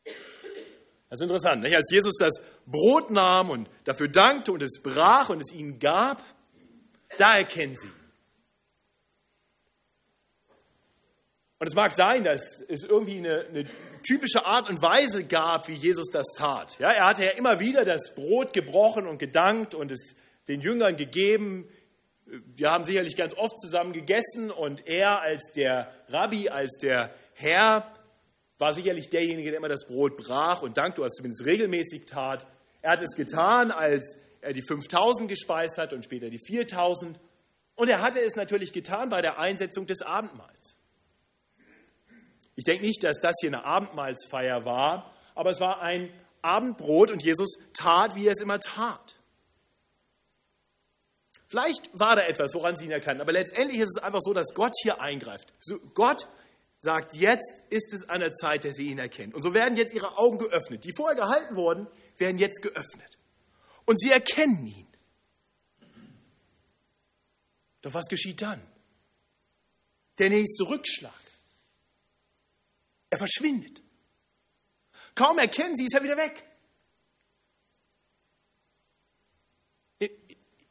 Das 0.05 1.21
ist 1.21 1.23
interessant. 1.23 1.63
Nicht? 1.63 1.77
Als 1.77 1.89
Jesus 1.93 2.15
das 2.19 2.43
Brot 2.67 3.13
nahm 3.13 3.51
und 3.51 3.71
dafür 3.85 4.09
dankte 4.09 4.51
und 4.51 4.65
es 4.65 4.83
brach 4.83 5.29
und 5.29 5.41
es 5.41 5.53
ihnen 5.53 5.79
gab, 5.79 6.25
da 7.19 7.37
erkennen 7.37 7.77
sie 7.77 7.87
ihn. 7.87 8.08
Und 11.61 11.67
es 11.67 11.75
mag 11.75 11.93
sein, 11.93 12.23
dass 12.23 12.61
es 12.69 12.85
irgendwie 12.85 13.19
eine, 13.19 13.47
eine, 13.47 13.65
typische 14.07 14.47
Art 14.47 14.71
und 14.71 14.81
Weise 14.81 15.25
gab, 15.25 15.67
wie 15.67 15.75
Jesus 15.75 16.07
das 16.13 16.27
tat. 16.37 16.79
Ja, 16.79 16.93
er 16.93 17.07
hatte 17.07 17.25
ja 17.25 17.33
immer 17.33 17.59
wieder 17.59 17.85
das 17.85 18.15
Brot 18.15 18.53
gebrochen 18.53 19.09
und 19.09 19.19
gedankt 19.19 19.75
und 19.75 19.91
es 19.91 20.15
den 20.47 20.61
Jüngern 20.61 20.97
gegeben. 20.97 21.69
Wir 22.27 22.71
haben 22.71 22.85
sicherlich 22.85 23.17
ganz 23.17 23.35
oft 23.37 23.59
zusammen 23.59 23.93
gegessen 23.93 24.53
und 24.53 24.87
er 24.87 25.21
als 25.21 25.51
der 25.53 25.91
Rabbi, 26.09 26.49
als 26.49 26.79
der 26.81 27.13
Herr, 27.35 27.93
war 28.59 28.73
sicherlich 28.73 29.09
derjenige, 29.09 29.51
der 29.51 29.59
immer 29.59 29.69
das 29.69 29.87
Brot 29.87 30.17
brach 30.17 30.63
und 30.63 30.77
dankte, 30.77 31.01
oder 31.01 31.11
zumindest 31.11 31.45
regelmäßig 31.45 32.07
tat. 32.07 32.47
Er 32.83 32.93
hat 32.93 33.03
es 33.03 33.17
getan, 33.17 33.73
als 33.73 34.17
er 34.41 34.53
die 34.53 34.63
5000 34.63 35.29
gespeist 35.29 35.79
hat 35.79 35.93
und 35.93 36.05
später 36.05 36.31
die 36.31 36.39
4000. 36.39 37.19
Und 37.75 37.89
er 37.89 38.01
hatte 38.01 38.21
es 38.21 38.37
natürlich 38.37 38.73
getan 38.73 39.09
bei 39.09 39.21
der 39.21 39.39
Einsetzung 39.39 39.87
des 39.87 40.03
Abendmahls. 40.03 40.79
Ich 42.59 42.65
denke 42.65 42.85
nicht, 42.85 43.05
dass 43.05 43.21
das 43.21 43.37
hier 43.41 43.51
eine 43.51 43.65
Abendmahlsfeier 43.65 44.65
war, 44.65 45.15
aber 45.37 45.51
es 45.51 45.61
war 45.61 45.81
ein 45.81 46.13
Abendbrot 46.43 47.13
und 47.13 47.23
Jesus 47.23 47.57
tat, 47.73 48.17
wie 48.17 48.27
er 48.27 48.33
es 48.33 48.41
immer 48.41 48.59
tat. 48.59 49.15
Vielleicht 51.47 51.89
war 51.97 52.17
da 52.17 52.23
etwas, 52.23 52.53
woran 52.55 52.75
sie 52.75 52.87
ihn 52.87 52.91
erkannten, 52.91 53.21
aber 53.21 53.31
letztendlich 53.31 53.79
ist 53.79 53.97
es 53.97 54.03
einfach 54.03 54.19
so, 54.21 54.33
dass 54.33 54.55
Gott 54.55 54.73
hier 54.83 55.01
eingreift. 55.01 55.55
Gott 55.95 56.27
sagt, 56.81 57.15
jetzt 57.15 57.63
ist 57.71 57.93
es 57.93 58.09
an 58.09 58.19
der 58.19 58.35
Zeit, 58.35 58.65
dass 58.65 58.75
sie 58.75 58.89
ihn 58.89 58.99
erkennen. 58.99 59.35
Und 59.35 59.43
so 59.43 59.55
werden 59.55 59.77
jetzt 59.77 59.95
ihre 59.95 60.19
Augen 60.19 60.39
geöffnet. 60.39 60.83
Die 60.83 60.93
vorher 60.97 61.15
gehalten 61.15 61.55
wurden, 61.55 61.87
werden 62.17 62.39
jetzt 62.39 62.61
geöffnet. 62.61 63.19
Und 63.85 64.01
sie 64.01 64.11
erkennen 64.11 64.67
ihn. 64.67 64.89
Doch 67.83 67.95
was 67.95 68.07
geschieht 68.07 68.43
dann? 68.43 68.61
Der 70.19 70.31
nächste 70.31 70.69
Rückschlag. 70.69 71.28
Er 73.11 73.19
verschwindet. 73.19 73.83
Kaum 75.15 75.39
erkennen 75.39 75.77
sie, 75.77 75.85
ist 75.85 75.95
er 75.95 76.03
wieder 76.03 76.17
weg. 76.17 76.45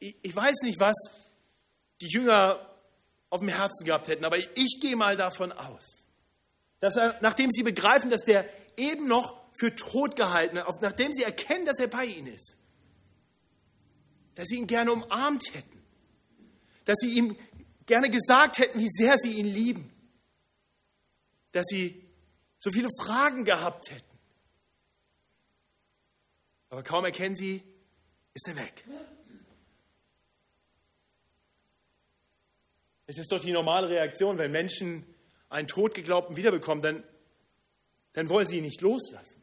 Ich, 0.00 0.34
weiß 0.34 0.62
nicht, 0.62 0.78
was 0.78 0.96
die 2.00 2.08
Jünger 2.08 2.74
auf 3.30 3.40
dem 3.40 3.48
Herzen 3.48 3.84
gehabt 3.84 4.08
hätten, 4.08 4.24
aber 4.24 4.36
ich, 4.36 4.48
ich 4.54 4.78
gehe 4.80 4.96
mal 4.96 5.16
davon 5.16 5.52
aus, 5.52 6.06
dass 6.78 6.96
er, 6.96 7.18
nachdem 7.20 7.50
sie 7.50 7.64
begreifen, 7.64 8.08
dass 8.08 8.22
der 8.22 8.48
eben 8.78 9.08
noch 9.08 9.50
für 9.58 9.74
tot 9.74 10.14
gehalten 10.16 10.58
hat, 10.58 10.80
nachdem 10.80 11.12
sie 11.12 11.24
erkennen, 11.24 11.66
dass 11.66 11.80
er 11.80 11.88
bei 11.88 12.04
ihnen 12.04 12.28
ist, 12.28 12.56
dass 14.36 14.46
sie 14.46 14.56
ihn 14.56 14.68
gerne 14.68 14.92
umarmt 14.92 15.52
hätten, 15.52 15.82
dass 16.84 16.96
sie 17.00 17.10
ihm 17.10 17.36
gerne 17.84 18.08
gesagt 18.08 18.58
hätten, 18.58 18.78
wie 18.78 18.88
sehr 18.88 19.16
sie 19.18 19.32
ihn 19.32 19.46
lieben, 19.46 19.92
dass 21.52 21.66
sie 21.68 22.07
so 22.58 22.70
viele 22.70 22.88
Fragen 23.00 23.44
gehabt 23.44 23.90
hätten. 23.90 24.18
Aber 26.70 26.82
kaum 26.82 27.04
erkennen 27.04 27.36
sie, 27.36 27.62
ist 28.34 28.48
er 28.48 28.56
weg. 28.56 28.84
Es 33.06 33.16
ist 33.16 33.32
doch 33.32 33.40
die 33.40 33.52
normale 33.52 33.88
Reaktion, 33.88 34.36
wenn 34.36 34.50
Menschen 34.50 35.06
einen 35.48 35.66
Todgeglaubten 35.66 36.36
wiederbekommen, 36.36 36.82
dann, 36.82 37.04
dann 38.12 38.28
wollen 38.28 38.46
sie 38.46 38.58
ihn 38.58 38.64
nicht 38.64 38.82
loslassen. 38.82 39.42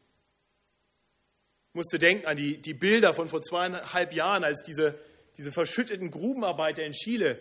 Ich 1.70 1.74
musste 1.74 1.98
denken 1.98 2.26
an 2.26 2.36
die, 2.36 2.58
die 2.58 2.74
Bilder 2.74 3.12
von 3.12 3.28
vor 3.28 3.42
zweieinhalb 3.42 4.12
Jahren, 4.12 4.44
als 4.44 4.62
diese, 4.62 4.98
diese 5.36 5.50
verschütteten 5.50 6.12
Grubenarbeiter 6.12 6.84
in 6.84 6.92
Chile 6.92 7.40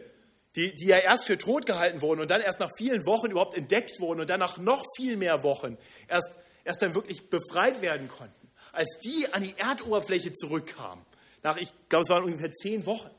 die, 0.56 0.74
die 0.76 0.86
ja 0.86 0.98
erst 0.98 1.26
für 1.26 1.38
tot 1.38 1.66
gehalten 1.66 2.02
wurden 2.02 2.22
und 2.22 2.32
dann 2.32 2.42
erst 2.42 2.60
nach 2.60 2.70
vielen 2.78 3.06
Wochen 3.06 3.32
überhaupt 3.32 3.58
entdeckt 3.58 4.00
wurden 4.00 4.22
und 4.22 4.30
dann 4.30 4.40
nach 4.40 4.58
noch 4.58 4.84
viel 4.96 5.18
mehr 5.18 5.44
Wochen 5.44 5.78
erst, 6.08 6.40
erst 6.64 6.82
dann 6.82 6.96
wirklich 6.96 7.30
befreit 7.30 7.82
werden 7.82 8.08
konnten. 8.08 8.52
Als 8.72 8.98
die 9.04 9.28
an 9.34 9.44
die 9.44 9.54
Erdoberfläche 9.58 10.34
zurückkamen, 10.34 11.06
nach, 11.44 11.58
ich 11.58 11.70
glaube, 11.90 12.04
es 12.04 12.10
waren 12.10 12.24
ungefähr 12.24 12.52
zehn 12.52 12.86
Wochen, 12.86 13.12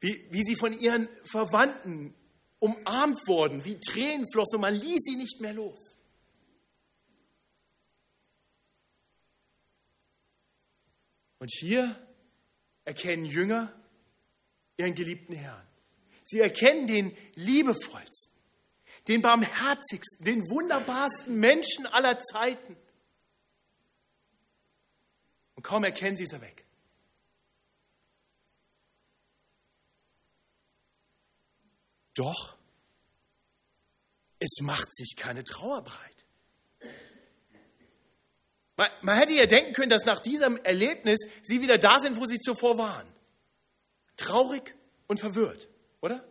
wie, 0.00 0.26
wie 0.30 0.44
sie 0.44 0.56
von 0.56 0.78
ihren 0.78 1.08
Verwandten 1.30 2.14
umarmt 2.60 3.18
wurden, 3.26 3.64
wie 3.64 3.78
Tränen 3.78 4.26
flossen, 4.32 4.60
man 4.60 4.74
ließ 4.74 5.00
sie 5.00 5.16
nicht 5.16 5.40
mehr 5.40 5.52
los. 5.52 5.98
Und 11.38 11.50
hier 11.52 11.96
erkennen 12.84 13.24
Jünger, 13.24 13.77
ihren 14.78 14.94
geliebten 14.94 15.34
Herrn. 15.34 15.66
Sie 16.24 16.40
erkennen 16.40 16.86
den 16.86 17.16
liebevollsten, 17.34 18.32
den 19.08 19.22
barmherzigsten, 19.22 20.24
den 20.24 20.42
wunderbarsten 20.50 21.34
Menschen 21.34 21.86
aller 21.86 22.18
Zeiten. 22.20 22.76
Und 25.56 25.62
kaum 25.62 25.84
erkennen 25.84 26.16
sie, 26.16 26.24
ist 26.24 26.32
er 26.32 26.40
weg. 26.40 26.64
Doch, 32.14 32.56
es 34.38 34.58
macht 34.60 34.94
sich 34.94 35.16
keine 35.16 35.44
Trauer 35.44 35.82
breit. 35.82 36.24
Man, 38.76 38.90
man 39.02 39.18
hätte 39.18 39.32
ja 39.32 39.46
denken 39.46 39.72
können, 39.72 39.90
dass 39.90 40.04
nach 40.04 40.20
diesem 40.20 40.56
Erlebnis 40.58 41.18
sie 41.42 41.60
wieder 41.60 41.78
da 41.78 41.98
sind, 41.98 42.20
wo 42.20 42.26
sie 42.26 42.38
zuvor 42.38 42.78
waren 42.78 43.17
traurig 44.18 44.74
und 45.06 45.18
verwirrt, 45.18 45.68
oder? 46.02 46.22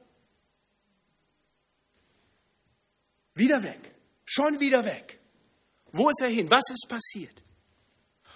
Wieder 3.33 3.63
weg, 3.63 3.95
schon 4.25 4.59
wieder 4.59 4.85
weg. 4.85 5.19
Wo 5.91 6.09
ist 6.09 6.21
er 6.21 6.27
hin? 6.27 6.49
Was 6.51 6.69
ist 6.69 6.87
passiert? 6.87 7.43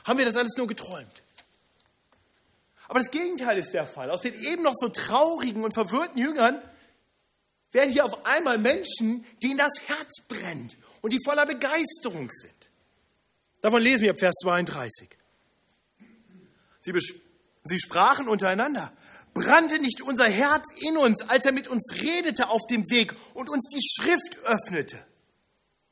Haben 0.07 0.17
wir 0.17 0.25
das 0.25 0.35
alles 0.35 0.55
nur 0.57 0.67
geträumt? 0.67 1.23
Aber 2.87 2.99
das 2.99 3.11
Gegenteil 3.11 3.57
ist 3.57 3.73
der 3.73 3.85
Fall. 3.85 4.09
Aus 4.09 4.21
den 4.21 4.33
eben 4.33 4.63
noch 4.63 4.73
so 4.75 4.89
traurigen 4.89 5.63
und 5.63 5.73
verwirrten 5.73 6.17
Jüngern 6.17 6.61
werden 7.71 7.91
hier 7.91 8.05
auf 8.05 8.25
einmal 8.25 8.57
Menschen, 8.57 9.25
denen 9.41 9.57
das 9.57 9.87
Herz 9.87 10.11
brennt 10.27 10.77
und 11.01 11.13
die 11.13 11.19
voller 11.23 11.45
Begeisterung 11.45 12.29
sind. 12.29 12.69
Davon 13.61 13.81
lesen 13.81 14.03
wir 14.03 14.11
ab 14.11 14.19
Vers 14.19 14.35
32. 14.43 15.09
Sie, 16.81 16.91
sie 17.63 17.79
sprachen 17.79 18.27
untereinander 18.27 18.91
brannte 19.33 19.79
nicht 19.79 20.01
unser 20.01 20.29
Herz 20.29 20.65
in 20.81 20.97
uns, 20.97 21.27
als 21.27 21.45
er 21.45 21.51
mit 21.51 21.67
uns 21.67 21.93
redete 22.01 22.49
auf 22.49 22.61
dem 22.69 22.83
Weg 22.89 23.15
und 23.33 23.49
uns 23.49 23.67
die 23.67 23.81
Schrift 23.81 24.37
öffnete. 24.43 25.05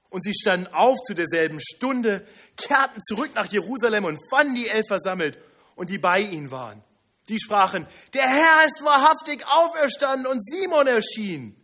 Und 0.09 0.23
sie 0.23 0.33
standen 0.33 0.67
auf 0.73 0.97
zu 1.05 1.13
derselben 1.13 1.59
Stunde, 1.59 2.25
kehrten 2.57 3.01
zurück 3.03 3.31
nach 3.35 3.45
Jerusalem 3.45 4.05
und 4.05 4.19
fanden 4.31 4.55
die 4.55 4.67
Elf 4.67 4.85
versammelt 4.87 5.37
und 5.75 5.89
die 5.89 5.99
bei 5.99 6.19
ihnen 6.19 6.51
waren. 6.51 6.83
Die 7.29 7.39
sprachen, 7.39 7.87
der 8.13 8.27
Herr 8.27 8.65
ist 8.65 8.83
wahrhaftig 8.83 9.45
auferstanden 9.45 10.25
und 10.25 10.43
Simon 10.43 10.87
erschien. 10.87 11.55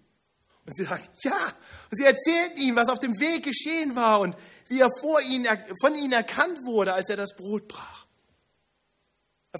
Und 0.65 0.75
sie 0.75 0.83
sagten, 0.83 1.11
ja. 1.23 1.53
Und 1.89 1.97
sie 1.97 2.05
erzählten 2.05 2.59
ihm, 2.59 2.75
was 2.75 2.89
auf 2.89 2.99
dem 2.99 3.19
Weg 3.19 3.43
geschehen 3.43 3.95
war 3.95 4.19
und 4.19 4.35
wie 4.67 4.79
er 4.79 4.89
vor 4.99 5.21
ihnen, 5.21 5.47
von 5.81 5.95
ihnen 5.95 6.13
erkannt 6.13 6.59
wurde, 6.65 6.93
als 6.93 7.09
er 7.09 7.17
das 7.17 7.35
Brot 7.35 7.67
brach. 7.67 8.05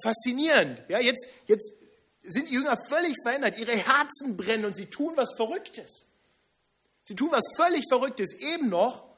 Faszinierend. 0.04 0.84
Ja, 0.90 1.00
jetzt, 1.00 1.28
jetzt 1.46 1.74
sind 2.28 2.50
die 2.50 2.54
Jünger 2.54 2.76
völlig 2.90 3.16
verändert. 3.24 3.58
Ihre 3.58 3.78
Herzen 3.78 4.38
brennen 4.38 4.66
und 4.66 4.76
sie 4.76 4.88
tun 4.88 5.14
was 5.16 5.34
Verrücktes. 5.36 6.08
Sie 7.06 7.16
tun 7.16 7.30
was 7.32 7.46
völlig 7.58 7.84
Verrücktes. 7.90 8.34
Eben 8.34 8.70
noch 8.70 9.16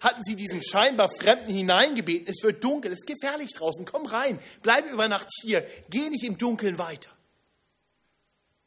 hatten 0.00 0.22
sie 0.22 0.36
diesen 0.36 0.62
scheinbar 0.62 1.08
Fremden 1.20 1.52
hineingebeten. 1.52 2.28
Es 2.28 2.42
wird 2.42 2.62
dunkel, 2.62 2.92
es 2.92 2.98
ist 2.98 3.06
gefährlich 3.06 3.52
draußen. 3.52 3.86
Komm 3.86 4.06
rein, 4.06 4.38
bleib 4.62 4.86
über 4.86 5.08
Nacht 5.08 5.28
hier, 5.42 5.66
geh 5.88 6.08
nicht 6.10 6.24
im 6.24 6.38
Dunkeln 6.38 6.78
weiter. 6.78 7.10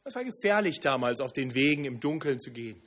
Es 0.04 0.14
war 0.14 0.24
gefährlich 0.24 0.80
damals, 0.80 1.20
auf 1.20 1.32
den 1.32 1.54
Wegen 1.54 1.84
im 1.84 2.00
Dunkeln 2.00 2.40
zu 2.40 2.50
gehen. 2.50 2.82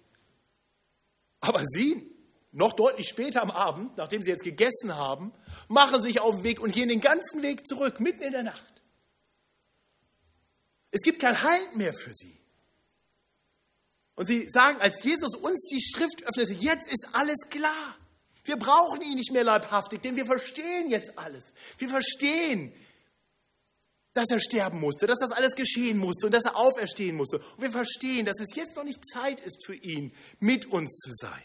Aber 1.39 1.63
sie, 1.63 2.09
noch 2.51 2.73
deutlich 2.73 3.07
später 3.07 3.41
am 3.41 3.51
Abend, 3.51 3.97
nachdem 3.97 4.23
sie 4.23 4.31
jetzt 4.31 4.43
gegessen 4.43 4.95
haben, 4.95 5.33
machen 5.67 6.01
sich 6.01 6.19
auf 6.19 6.35
den 6.35 6.43
Weg 6.43 6.59
und 6.59 6.73
gehen 6.73 6.89
den 6.89 7.01
ganzen 7.01 7.41
Weg 7.41 7.67
zurück, 7.67 7.99
mitten 7.99 8.23
in 8.23 8.31
der 8.31 8.43
Nacht. 8.43 8.72
Es 10.93 11.01
gibt 11.01 11.19
kein 11.19 11.41
Halt 11.41 11.75
mehr 11.75 11.91
für 11.91 12.13
sie. 12.13 12.39
Und 14.15 14.27
sie 14.27 14.47
sagen, 14.47 14.79
als 14.79 15.03
Jesus 15.03 15.35
uns 15.35 15.65
die 15.65 15.81
Schrift 15.81 16.23
öffnete, 16.23 16.53
jetzt 16.53 16.87
ist 16.87 17.07
alles 17.13 17.49
klar. 17.49 17.97
Wir 18.43 18.57
brauchen 18.57 19.01
ihn 19.01 19.15
nicht 19.15 19.31
mehr 19.31 19.43
leibhaftig, 19.43 20.03
denn 20.03 20.15
wir 20.15 20.27
verstehen 20.27 20.91
jetzt 20.91 21.17
alles. 21.17 21.51
Wir 21.79 21.89
verstehen, 21.89 22.71
dass 24.13 24.29
er 24.29 24.39
sterben 24.39 24.79
musste, 24.79 25.07
dass 25.07 25.17
das 25.17 25.31
alles 25.31 25.55
geschehen 25.55 25.97
musste 25.97 26.27
und 26.27 26.31
dass 26.31 26.45
er 26.45 26.55
auferstehen 26.57 27.15
musste. 27.15 27.39
Und 27.39 27.61
wir 27.61 27.71
verstehen, 27.71 28.27
dass 28.27 28.39
es 28.39 28.55
jetzt 28.55 28.75
noch 28.75 28.83
nicht 28.83 29.03
Zeit 29.07 29.41
ist 29.41 29.65
für 29.65 29.73
ihn, 29.75 30.13
mit 30.39 30.67
uns 30.67 30.91
zu 30.99 31.11
sein. 31.11 31.43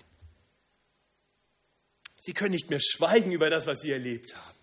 Sie 2.18 2.34
können 2.34 2.50
nicht 2.50 2.68
mehr 2.68 2.80
schweigen 2.80 3.32
über 3.32 3.48
das, 3.48 3.66
was 3.66 3.80
sie 3.80 3.92
erlebt 3.92 4.36
haben. 4.36 4.57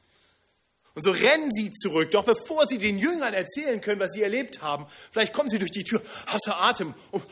Und 0.96 1.04
so 1.04 1.12
rennen 1.12 1.52
sie 1.54 1.72
zurück. 1.72 2.12
Doch 2.12 2.24
bevor 2.24 2.68
sie 2.68 2.78
den 2.78 2.98
Jüngern 2.98 3.34
erzählen 3.34 3.82
können, 3.82 4.00
was 4.00 4.14
sie 4.14 4.24
erlebt 4.24 4.62
haben, 4.62 4.88
vielleicht 5.12 5.34
kommen 5.34 5.50
sie 5.50 5.60
durch 5.60 5.72
die 5.72 5.84
Tür 5.84 6.02
außer 6.34 6.60
Atem. 6.60 6.96
Und, 7.12 7.26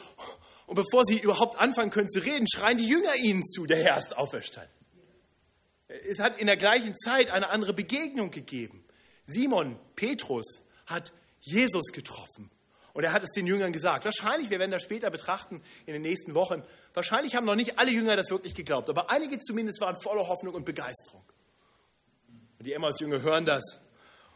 und 0.67 0.75
bevor 0.75 1.05
sie 1.05 1.19
überhaupt 1.19 1.57
anfangen 1.57 1.89
können 1.89 2.09
zu 2.09 2.19
reden, 2.19 2.45
schreien 2.47 2.77
die 2.77 2.87
Jünger 2.87 3.15
ihnen 3.15 3.43
zu, 3.45 3.65
der 3.65 3.77
Herr 3.77 3.97
ist 3.97 4.15
auferstanden. 4.17 4.71
Es 6.09 6.19
hat 6.19 6.37
in 6.37 6.47
der 6.47 6.57
gleichen 6.57 6.95
Zeit 6.97 7.29
eine 7.29 7.49
andere 7.49 7.73
Begegnung 7.73 8.31
gegeben. 8.31 8.83
Simon 9.25 9.79
Petrus 9.95 10.63
hat 10.85 11.13
Jesus 11.39 11.91
getroffen. 11.93 12.49
Und 12.93 13.03
er 13.03 13.13
hat 13.13 13.23
es 13.23 13.31
den 13.31 13.47
Jüngern 13.47 13.71
gesagt. 13.71 14.05
Wahrscheinlich, 14.05 14.49
wir 14.49 14.59
werden 14.59 14.71
das 14.71 14.83
später 14.83 15.09
betrachten 15.09 15.63
in 15.85 15.93
den 15.93 16.01
nächsten 16.01 16.35
Wochen, 16.35 16.63
wahrscheinlich 16.93 17.35
haben 17.35 17.45
noch 17.45 17.55
nicht 17.55 17.79
alle 17.79 17.91
Jünger 17.91 18.15
das 18.15 18.29
wirklich 18.29 18.53
geglaubt, 18.53 18.89
aber 18.89 19.09
einige 19.09 19.39
zumindest 19.39 19.81
waren 19.81 19.99
voller 19.99 20.27
Hoffnung 20.27 20.53
und 20.53 20.65
Begeisterung. 20.65 21.23
Und 22.63 22.67
die 22.67 22.75
Emmaus-Jünger 22.75 23.21
hören 23.21 23.43
das 23.43 23.77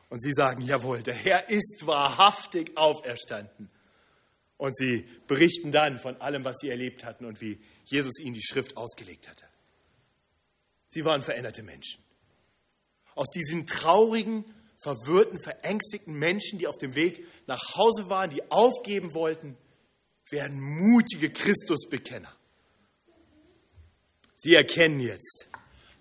und 0.10 0.22
sie 0.22 0.34
sagen, 0.34 0.62
jawohl, 0.62 1.02
der 1.02 1.14
Herr 1.14 1.50
ist 1.50 1.88
wahrhaftig 1.88 2.76
auferstanden. 2.76 3.70
Und 4.58 4.76
sie 4.76 5.08
berichten 5.28 5.72
dann 5.72 5.98
von 5.98 6.20
allem, 6.20 6.44
was 6.44 6.58
sie 6.58 6.70
erlebt 6.70 7.06
hatten 7.06 7.24
und 7.24 7.40
wie 7.40 7.62
Jesus 7.86 8.20
ihnen 8.20 8.34
die 8.34 8.44
Schrift 8.44 8.76
ausgelegt 8.76 9.30
hatte. 9.30 9.46
Sie 10.90 11.06
waren 11.06 11.22
veränderte 11.22 11.64
Menschen. 11.64 12.04
Aus 13.16 13.30
diesen 13.30 13.66
traurigen, 13.66 14.44
verwirrten, 14.76 15.40
verängstigten 15.42 16.14
Menschen, 16.14 16.60
die 16.60 16.68
auf 16.68 16.78
dem 16.78 16.96
Weg 16.96 17.26
nach 17.48 17.78
Hause 17.78 18.10
waren, 18.10 18.30
die 18.30 18.52
aufgeben 18.52 19.14
wollten, 19.14 19.56
werden 20.30 20.60
mutige 20.60 21.32
Christusbekenner. 21.32 22.36
Sie 24.36 24.54
erkennen 24.54 25.00
jetzt, 25.00 25.48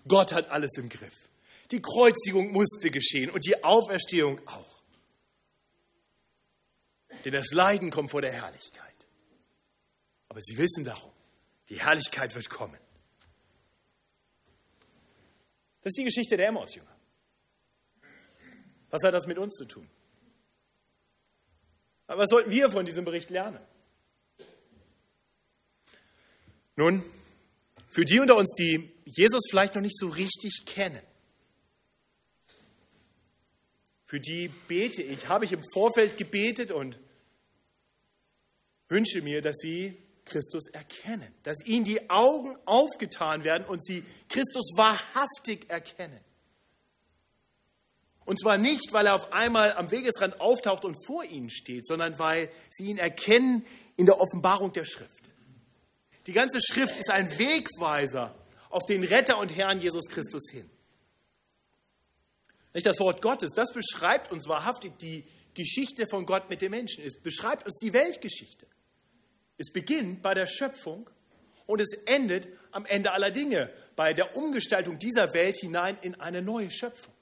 Gott 0.05 0.33
hat 0.33 0.49
alles 0.49 0.71
im 0.75 0.89
Griff. 0.89 1.26
Die 1.71 1.81
Kreuzigung 1.81 2.51
musste 2.51 2.89
geschehen 2.89 3.29
und 3.29 3.45
die 3.45 3.63
Auferstehung 3.63 4.39
auch. 4.47 4.81
Denn 7.25 7.33
das 7.33 7.51
Leiden 7.51 7.91
kommt 7.91 8.11
vor 8.11 8.21
der 8.21 8.31
Herrlichkeit. 8.31 8.93
Aber 10.29 10.41
sie 10.41 10.57
wissen 10.57 10.83
darum, 10.83 11.11
die 11.69 11.79
Herrlichkeit 11.79 12.33
wird 12.35 12.49
kommen. 12.49 12.79
Das 15.81 15.91
ist 15.91 15.97
die 15.97 16.03
Geschichte 16.05 16.37
der 16.37 16.47
Emmaus-Jünger. 16.47 16.95
Was 18.89 19.03
hat 19.03 19.13
das 19.13 19.27
mit 19.27 19.37
uns 19.37 19.55
zu 19.55 19.65
tun? 19.65 19.89
Aber 22.07 22.21
was 22.21 22.29
sollten 22.29 22.49
wir 22.51 22.71
von 22.71 22.85
diesem 22.85 23.03
Bericht 23.03 23.29
lernen? 23.29 23.59
Nun, 26.75 27.03
für 27.89 28.05
die 28.05 28.19
unter 28.19 28.35
uns, 28.35 28.53
die 28.53 28.93
Jesus 29.05 29.43
vielleicht 29.49 29.75
noch 29.75 29.81
nicht 29.81 29.97
so 29.97 30.07
richtig 30.07 30.63
kennen, 30.65 31.03
für 34.07 34.21
die 34.21 34.47
bete 34.67 35.03
ich, 35.03 35.27
habe 35.27 35.45
ich 35.45 35.51
im 35.51 35.61
Vorfeld 35.73 36.17
gebetet 36.17 36.71
und 36.71 36.97
wünsche 38.87 39.21
mir, 39.21 39.41
dass 39.41 39.57
sie 39.57 39.97
Christus 40.23 40.67
erkennen, 40.69 41.33
dass 41.43 41.65
ihnen 41.65 41.83
die 41.83 42.09
Augen 42.09 42.57
aufgetan 42.65 43.43
werden 43.43 43.67
und 43.67 43.85
sie 43.85 44.03
Christus 44.29 44.71
wahrhaftig 44.77 45.69
erkennen. 45.69 46.19
Und 48.25 48.41
zwar 48.41 48.57
nicht, 48.57 48.91
weil 48.93 49.07
er 49.07 49.15
auf 49.15 49.31
einmal 49.31 49.73
am 49.73 49.91
Wegesrand 49.91 50.39
auftaucht 50.39 50.85
und 50.85 50.95
vor 51.05 51.23
ihnen 51.23 51.49
steht, 51.49 51.85
sondern 51.85 52.17
weil 52.17 52.49
sie 52.69 52.87
ihn 52.87 52.97
erkennen 52.97 53.65
in 53.97 54.05
der 54.05 54.19
Offenbarung 54.19 54.71
der 54.71 54.85
Schrift. 54.85 55.31
Die 56.27 56.33
ganze 56.33 56.59
Schrift 56.61 56.97
ist 56.97 57.09
ein 57.09 57.37
Wegweiser 57.37 58.35
auf 58.69 58.85
den 58.85 59.03
Retter 59.03 59.37
und 59.37 59.57
Herrn 59.57 59.79
Jesus 59.79 60.09
Christus 60.09 60.49
hin. 60.51 60.69
Das 62.83 62.99
Wort 62.99 63.21
Gottes, 63.21 63.51
das 63.51 63.73
beschreibt 63.73 64.31
uns 64.31 64.47
wahrhaftig 64.47 64.97
die 64.99 65.25
Geschichte 65.53 66.05
von 66.09 66.25
Gott 66.25 66.49
mit 66.49 66.61
den 66.61 66.71
Menschen. 66.71 67.03
Es 67.03 67.19
beschreibt 67.19 67.65
uns 67.65 67.77
die 67.79 67.93
Weltgeschichte. 67.93 68.67
Es 69.57 69.71
beginnt 69.71 70.21
bei 70.21 70.33
der 70.33 70.45
Schöpfung 70.45 71.09
und 71.65 71.81
es 71.81 71.93
endet 72.05 72.47
am 72.71 72.85
Ende 72.85 73.11
aller 73.11 73.31
Dinge, 73.31 73.71
bei 73.95 74.13
der 74.13 74.35
Umgestaltung 74.35 74.99
dieser 74.99 75.33
Welt 75.33 75.57
hinein 75.57 75.97
in 76.01 76.15
eine 76.15 76.41
neue 76.41 76.69
Schöpfung. 76.69 77.13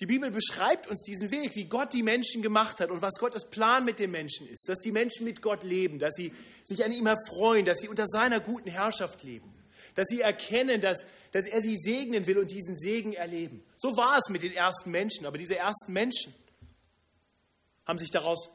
Die 0.00 0.06
Bibel 0.06 0.30
beschreibt 0.30 0.88
uns 0.88 1.02
diesen 1.02 1.30
Weg, 1.30 1.54
wie 1.56 1.66
Gott 1.66 1.92
die 1.92 2.02
Menschen 2.02 2.40
gemacht 2.40 2.80
hat 2.80 2.90
und 2.90 3.02
was 3.02 3.18
Gottes 3.18 3.44
Plan 3.50 3.84
mit 3.84 3.98
den 3.98 4.10
Menschen 4.10 4.46
ist, 4.46 4.66
dass 4.66 4.78
die 4.78 4.92
Menschen 4.92 5.24
mit 5.24 5.42
Gott 5.42 5.62
leben, 5.62 5.98
dass 5.98 6.14
sie 6.14 6.32
sich 6.64 6.82
an 6.84 6.92
ihm 6.92 7.06
erfreuen, 7.06 7.66
dass 7.66 7.80
sie 7.80 7.88
unter 7.88 8.06
seiner 8.06 8.40
guten 8.40 8.70
Herrschaft 8.70 9.22
leben, 9.22 9.52
dass 10.00 10.08
sie 10.08 10.22
erkennen, 10.22 10.80
dass, 10.80 11.04
dass 11.30 11.44
er 11.46 11.60
sie 11.60 11.76
segnen 11.76 12.26
will 12.26 12.38
und 12.38 12.50
diesen 12.50 12.74
Segen 12.74 13.12
erleben. 13.12 13.62
So 13.76 13.98
war 13.98 14.16
es 14.16 14.30
mit 14.30 14.42
den 14.42 14.52
ersten 14.52 14.90
Menschen, 14.90 15.26
aber 15.26 15.36
diese 15.36 15.56
ersten 15.56 15.92
Menschen 15.92 16.34
haben 17.86 17.98
sich 17.98 18.10
daraus 18.10 18.48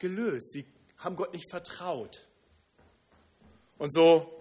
gelöst. 0.00 0.50
Sie 0.50 0.66
haben 0.98 1.14
Gott 1.14 1.34
nicht 1.34 1.48
vertraut. 1.48 2.26
Und 3.78 3.94
so 3.94 4.36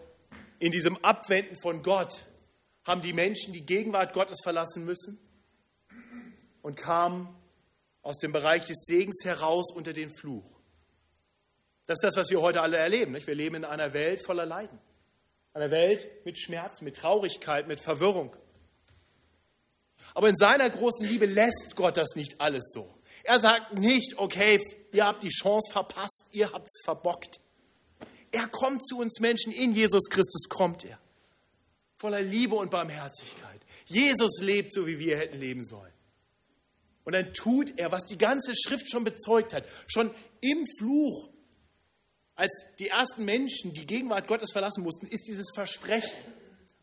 in 0.58 0.72
diesem 0.72 0.98
Abwenden 1.04 1.56
von 1.62 1.84
Gott 1.84 2.26
haben 2.88 3.02
die 3.02 3.14
Menschen 3.14 3.54
die 3.54 3.64
Gegenwart 3.64 4.12
Gottes 4.14 4.40
verlassen 4.42 4.84
müssen 4.84 5.20
und 6.64 6.76
kam 6.76 7.40
aus 8.02 8.18
dem 8.18 8.32
Bereich 8.32 8.66
des 8.66 8.80
Segens 8.86 9.24
heraus 9.26 9.72
unter 9.76 9.94
den 9.94 10.10
Fluch. 10.10 10.50
Das 11.86 12.00
ist 12.00 12.04
das, 12.04 12.18
was 12.18 12.32
wir 12.32 12.42
heute 12.42 12.62
alle 12.62 12.78
erleben. 12.78 13.12
Nicht? 13.12 13.28
Wir 13.28 13.36
leben 13.36 13.58
in 13.58 13.66
einer 13.66 13.94
Welt 13.94 14.26
voller 14.26 14.48
Leiden. 14.48 14.80
Einer 15.54 15.72
Welt 15.72 16.08
mit 16.26 16.40
Schmerz, 16.40 16.82
mit 16.82 16.96
Traurigkeit, 16.96 17.68
mit 17.68 17.82
Verwirrung. 17.82 18.36
Aber 20.14 20.30
in 20.30 20.36
seiner 20.36 20.70
großen 20.70 21.06
Liebe 21.06 21.26
lässt 21.26 21.76
Gott 21.76 21.98
das 21.98 22.16
nicht 22.16 22.40
alles 22.40 22.72
so. 22.72 22.94
Er 23.24 23.40
sagt 23.40 23.78
nicht, 23.78 24.18
okay, 24.18 24.60
ihr 24.92 25.06
habt 25.06 25.24
die 25.24 25.30
Chance 25.30 25.72
verpasst, 25.72 26.30
ihr 26.32 26.52
habt 26.52 26.68
es 26.68 26.82
verbockt. 26.84 27.40
Er 28.32 28.48
kommt 28.48 28.88
zu 28.88 28.98
uns 28.98 29.20
Menschen, 29.20 29.52
in 29.52 29.74
Jesus 29.74 30.10
Christus 30.10 30.48
kommt 30.48 30.86
er. 30.86 31.00
Voller 31.98 32.22
Liebe 32.22 32.56
und 32.56 32.72
Barmherzigkeit. 32.72 33.62
Jesus 33.86 34.40
lebt 34.42 34.74
so, 34.74 34.88
wie 34.88 35.00
wir 35.00 35.18
hätten 35.18 35.38
leben 35.38 35.64
sollen. 35.64 35.92
Und 37.04 37.14
dann 37.14 37.34
tut 37.34 37.78
er, 37.78 37.92
was 37.92 38.06
die 38.06 38.18
ganze 38.18 38.54
Schrift 38.56 38.90
schon 38.90 39.04
bezeugt 39.04 39.54
hat. 39.54 39.66
Schon 39.88 40.14
im 40.40 40.66
Fluch, 40.80 41.30
als 42.42 42.66
die 42.80 42.88
ersten 42.88 43.24
Menschen 43.24 43.72
die 43.72 43.86
Gegenwart 43.86 44.26
Gottes 44.26 44.52
verlassen 44.52 44.82
mussten, 44.84 45.06
ist 45.06 45.28
dieses 45.28 45.52
Versprechen. 45.54 46.18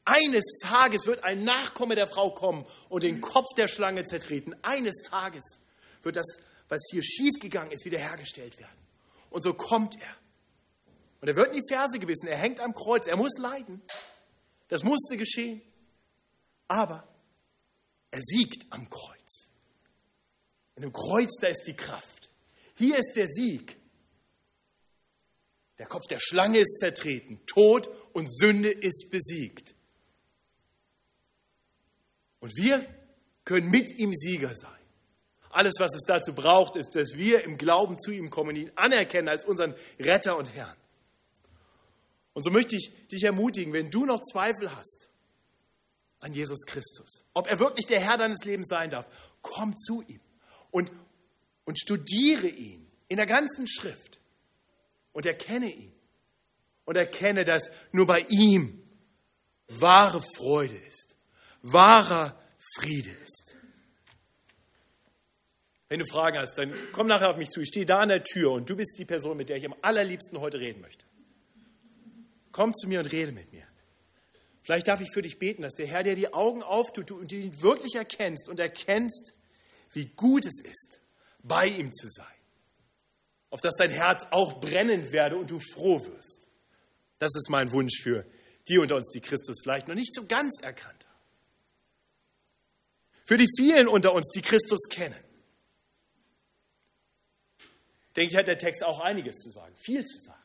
Eines 0.04 0.44
Tages 0.62 1.04
wird 1.06 1.24
ein 1.24 1.42
Nachkomme 1.42 1.96
der 1.96 2.06
Frau 2.06 2.30
kommen 2.30 2.64
und 2.88 3.02
den 3.02 3.20
Kopf 3.20 3.48
der 3.56 3.66
Schlange 3.66 4.04
zertreten. 4.04 4.54
Eines 4.62 5.02
Tages 5.02 5.58
wird 6.04 6.14
das, 6.14 6.26
was 6.68 6.80
hier 6.92 7.02
schiefgegangen 7.02 7.72
ist, 7.72 7.84
wiederhergestellt 7.84 8.56
werden. 8.60 8.78
Und 9.30 9.42
so 9.42 9.52
kommt 9.52 10.00
er. 10.00 10.16
Und 11.20 11.26
er 11.26 11.34
wird 11.34 11.48
in 11.48 11.60
die 11.60 11.68
Ferse 11.68 11.98
gebissen. 11.98 12.28
Er 12.28 12.38
hängt 12.38 12.60
am 12.60 12.72
Kreuz. 12.72 13.08
Er 13.08 13.16
muss 13.16 13.36
leiden. 13.38 13.82
Das 14.68 14.84
musste 14.84 15.16
geschehen. 15.16 15.60
Aber 16.68 17.02
er 18.12 18.22
siegt 18.22 18.64
am 18.70 18.88
Kreuz. 18.88 19.48
In 20.76 20.82
dem 20.82 20.92
Kreuz, 20.92 21.36
da 21.40 21.48
ist 21.48 21.64
die 21.66 21.74
Kraft. 21.74 22.30
Hier 22.76 22.96
ist 22.96 23.14
der 23.16 23.26
Sieg. 23.26 23.76
Der 25.78 25.86
Kopf 25.86 26.06
der 26.08 26.18
Schlange 26.18 26.58
ist 26.58 26.78
zertreten. 26.78 27.40
Tod 27.46 27.88
und 28.12 28.32
Sünde 28.32 28.70
ist 28.70 29.10
besiegt. 29.10 29.74
Und 32.40 32.56
wir 32.56 32.84
können 33.44 33.70
mit 33.70 33.90
ihm 33.98 34.12
Sieger 34.14 34.54
sein. 34.54 34.72
Alles, 35.50 35.74
was 35.78 35.94
es 35.94 36.02
dazu 36.06 36.34
braucht, 36.34 36.76
ist, 36.76 36.94
dass 36.94 37.16
wir 37.16 37.44
im 37.44 37.56
Glauben 37.56 37.98
zu 37.98 38.10
ihm 38.10 38.30
kommen 38.30 38.50
und 38.50 38.56
ihn 38.56 38.72
anerkennen 38.76 39.28
als 39.28 39.44
unseren 39.44 39.74
Retter 39.98 40.36
und 40.36 40.54
Herrn. 40.54 40.76
Und 42.34 42.44
so 42.44 42.50
möchte 42.50 42.76
ich 42.76 42.92
dich 43.08 43.24
ermutigen, 43.24 43.72
wenn 43.72 43.90
du 43.90 44.04
noch 44.04 44.20
Zweifel 44.20 44.74
hast 44.76 45.08
an 46.20 46.32
Jesus 46.32 46.60
Christus, 46.66 47.24
ob 47.34 47.48
er 47.48 47.58
wirklich 47.58 47.86
der 47.86 48.00
Herr 48.00 48.16
deines 48.16 48.44
Lebens 48.44 48.68
sein 48.68 48.90
darf, 48.90 49.08
komm 49.42 49.76
zu 49.76 50.02
ihm 50.02 50.20
und, 50.70 50.92
und 51.64 51.78
studiere 51.78 52.48
ihn 52.48 52.86
in 53.08 53.16
der 53.16 53.26
ganzen 53.26 53.66
Schrift 53.66 54.07
und 55.18 55.26
erkenne 55.26 55.68
ihn 55.68 55.92
und 56.84 56.96
erkenne, 56.96 57.44
dass 57.44 57.72
nur 57.90 58.06
bei 58.06 58.24
ihm 58.28 58.88
wahre 59.66 60.22
Freude 60.36 60.76
ist, 60.76 61.16
wahrer 61.60 62.40
Friede 62.76 63.10
ist. 63.10 63.56
Wenn 65.88 65.98
du 65.98 66.06
Fragen 66.06 66.38
hast, 66.38 66.56
dann 66.56 66.72
komm 66.92 67.08
nachher 67.08 67.30
auf 67.30 67.36
mich 67.36 67.50
zu. 67.50 67.60
Ich 67.60 67.66
stehe 67.66 67.84
da 67.84 67.98
an 67.98 68.10
der 68.10 68.22
Tür 68.22 68.52
und 68.52 68.70
du 68.70 68.76
bist 68.76 68.96
die 68.96 69.04
Person, 69.04 69.36
mit 69.36 69.48
der 69.48 69.56
ich 69.56 69.66
am 69.66 69.74
allerliebsten 69.82 70.38
heute 70.38 70.60
reden 70.60 70.82
möchte. 70.82 71.04
Komm 72.52 72.72
zu 72.76 72.86
mir 72.86 73.00
und 73.00 73.06
rede 73.06 73.32
mit 73.32 73.50
mir. 73.50 73.66
Vielleicht 74.62 74.86
darf 74.86 75.00
ich 75.00 75.08
für 75.12 75.22
dich 75.22 75.40
beten, 75.40 75.62
dass 75.62 75.74
der 75.74 75.88
Herr 75.88 76.04
dir 76.04 76.14
die 76.14 76.32
Augen 76.32 76.62
auftut 76.62 77.10
und 77.10 77.32
du 77.32 77.34
ihn 77.34 77.60
wirklich 77.60 77.96
erkennst 77.96 78.48
und 78.48 78.60
erkennst, 78.60 79.34
wie 79.90 80.06
gut 80.14 80.46
es 80.46 80.60
ist, 80.62 81.00
bei 81.42 81.66
ihm 81.66 81.92
zu 81.92 82.06
sein. 82.06 82.37
Auf 83.50 83.60
dass 83.60 83.74
dein 83.74 83.90
Herz 83.90 84.26
auch 84.30 84.60
brennend 84.60 85.12
werde 85.12 85.36
und 85.36 85.50
du 85.50 85.58
froh 85.58 86.04
wirst. 86.04 86.48
Das 87.18 87.34
ist 87.34 87.48
mein 87.48 87.72
Wunsch 87.72 88.00
für 88.02 88.26
die 88.68 88.78
unter 88.78 88.96
uns, 88.96 89.08
die 89.08 89.20
Christus 89.20 89.60
vielleicht 89.62 89.88
noch 89.88 89.94
nicht 89.94 90.14
so 90.14 90.26
ganz 90.26 90.60
erkannt 90.60 91.06
haben. 91.06 91.18
Für 93.24 93.36
die 93.36 93.46
vielen 93.56 93.88
unter 93.88 94.12
uns, 94.12 94.30
die 94.34 94.42
Christus 94.42 94.80
kennen 94.90 95.16
denke 98.18 98.32
ich, 98.32 98.36
hat 98.36 98.48
der 98.48 98.58
Text 98.58 98.84
auch 98.84 98.98
einiges 99.00 99.36
zu 99.36 99.50
sagen, 99.50 99.74
viel 99.76 100.04
zu 100.04 100.18
sagen. 100.18 100.42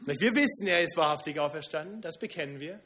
Wir 0.00 0.34
wissen, 0.34 0.66
er 0.66 0.82
ist 0.82 0.96
wahrhaftig 0.96 1.40
auferstanden, 1.40 2.02
das 2.02 2.18
bekennen 2.18 2.60
wir. 2.60 2.80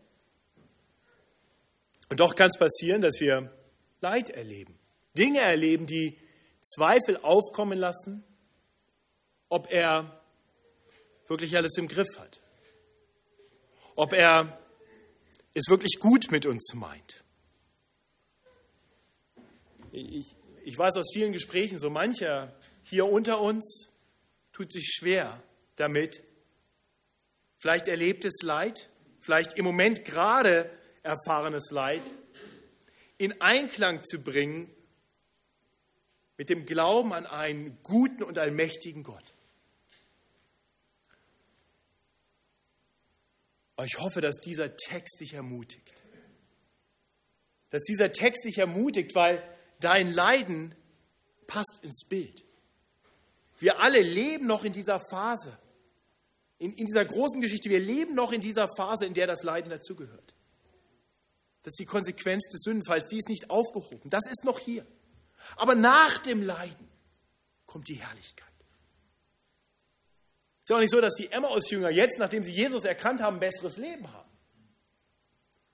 Und 2.08 2.20
doch 2.20 2.36
kann 2.36 2.46
es 2.46 2.58
passieren, 2.58 3.02
dass 3.02 3.18
wir 3.18 3.52
Leid 4.00 4.30
erleben, 4.30 4.78
Dinge 5.18 5.40
erleben, 5.40 5.86
die 5.86 6.18
Zweifel 6.60 7.18
aufkommen 7.22 7.78
lassen, 7.78 8.24
ob 9.52 9.70
er 9.70 10.18
wirklich 11.28 11.54
alles 11.58 11.76
im 11.76 11.86
Griff 11.86 12.18
hat, 12.18 12.40
ob 13.94 14.14
er 14.14 14.58
es 15.52 15.68
wirklich 15.68 15.98
gut 16.00 16.30
mit 16.30 16.46
uns 16.46 16.72
meint. 16.72 17.22
Ich, 19.90 20.34
ich 20.64 20.78
weiß 20.78 20.96
aus 20.96 21.10
vielen 21.12 21.34
Gesprächen, 21.34 21.78
so 21.78 21.90
mancher 21.90 22.56
hier 22.82 23.04
unter 23.04 23.42
uns 23.42 23.92
tut 24.54 24.72
sich 24.72 24.86
schwer 24.86 25.42
damit, 25.76 26.22
vielleicht 27.58 27.88
erlebtes 27.88 28.40
Leid, 28.42 28.88
vielleicht 29.20 29.58
im 29.58 29.66
Moment 29.66 30.06
gerade 30.06 30.70
erfahrenes 31.02 31.70
Leid, 31.70 32.02
in 33.18 33.38
Einklang 33.42 34.02
zu 34.02 34.18
bringen 34.18 34.74
mit 36.38 36.48
dem 36.48 36.64
Glauben 36.64 37.12
an 37.12 37.26
einen 37.26 37.82
guten 37.82 38.22
und 38.22 38.38
allmächtigen 38.38 39.02
Gott. 39.02 39.34
Aber 43.76 43.86
ich 43.86 43.98
hoffe, 43.98 44.20
dass 44.20 44.36
dieser 44.36 44.76
Text 44.76 45.20
dich 45.20 45.34
ermutigt. 45.34 46.02
Dass 47.70 47.82
dieser 47.82 48.12
Text 48.12 48.44
dich 48.44 48.58
ermutigt, 48.58 49.14
weil 49.14 49.42
dein 49.80 50.12
Leiden 50.12 50.74
passt 51.46 51.80
ins 51.82 52.04
Bild. 52.08 52.44
Wir 53.58 53.80
alle 53.80 54.00
leben 54.00 54.46
noch 54.46 54.64
in 54.64 54.72
dieser 54.72 55.00
Phase, 55.10 55.58
in, 56.58 56.72
in 56.72 56.86
dieser 56.86 57.04
großen 57.04 57.40
Geschichte, 57.40 57.70
wir 57.70 57.80
leben 57.80 58.14
noch 58.14 58.32
in 58.32 58.40
dieser 58.40 58.68
Phase, 58.76 59.06
in 59.06 59.14
der 59.14 59.26
das 59.26 59.42
Leiden 59.42 59.70
dazugehört. 59.70 60.34
Das 61.62 61.74
ist 61.74 61.78
die 61.78 61.86
Konsequenz 61.86 62.48
des 62.48 62.62
Sündenfalls, 62.62 63.08
die 63.08 63.18
ist 63.18 63.28
nicht 63.28 63.50
aufgehoben. 63.50 64.10
Das 64.10 64.24
ist 64.30 64.44
noch 64.44 64.58
hier. 64.58 64.86
Aber 65.56 65.74
nach 65.74 66.18
dem 66.18 66.42
Leiden 66.42 66.88
kommt 67.66 67.88
die 67.88 68.00
Herrlichkeit. 68.00 68.51
Ist 70.72 70.76
auch 70.76 70.80
nicht 70.80 70.90
so, 70.90 71.00
dass 71.02 71.16
die 71.16 71.30
Emmaus-Jünger 71.30 71.90
jetzt, 71.90 72.18
nachdem 72.18 72.44
sie 72.44 72.50
Jesus 72.50 72.86
erkannt 72.86 73.20
haben, 73.20 73.36
ein 73.36 73.40
besseres 73.40 73.76
Leben 73.76 74.10
haben. 74.10 74.30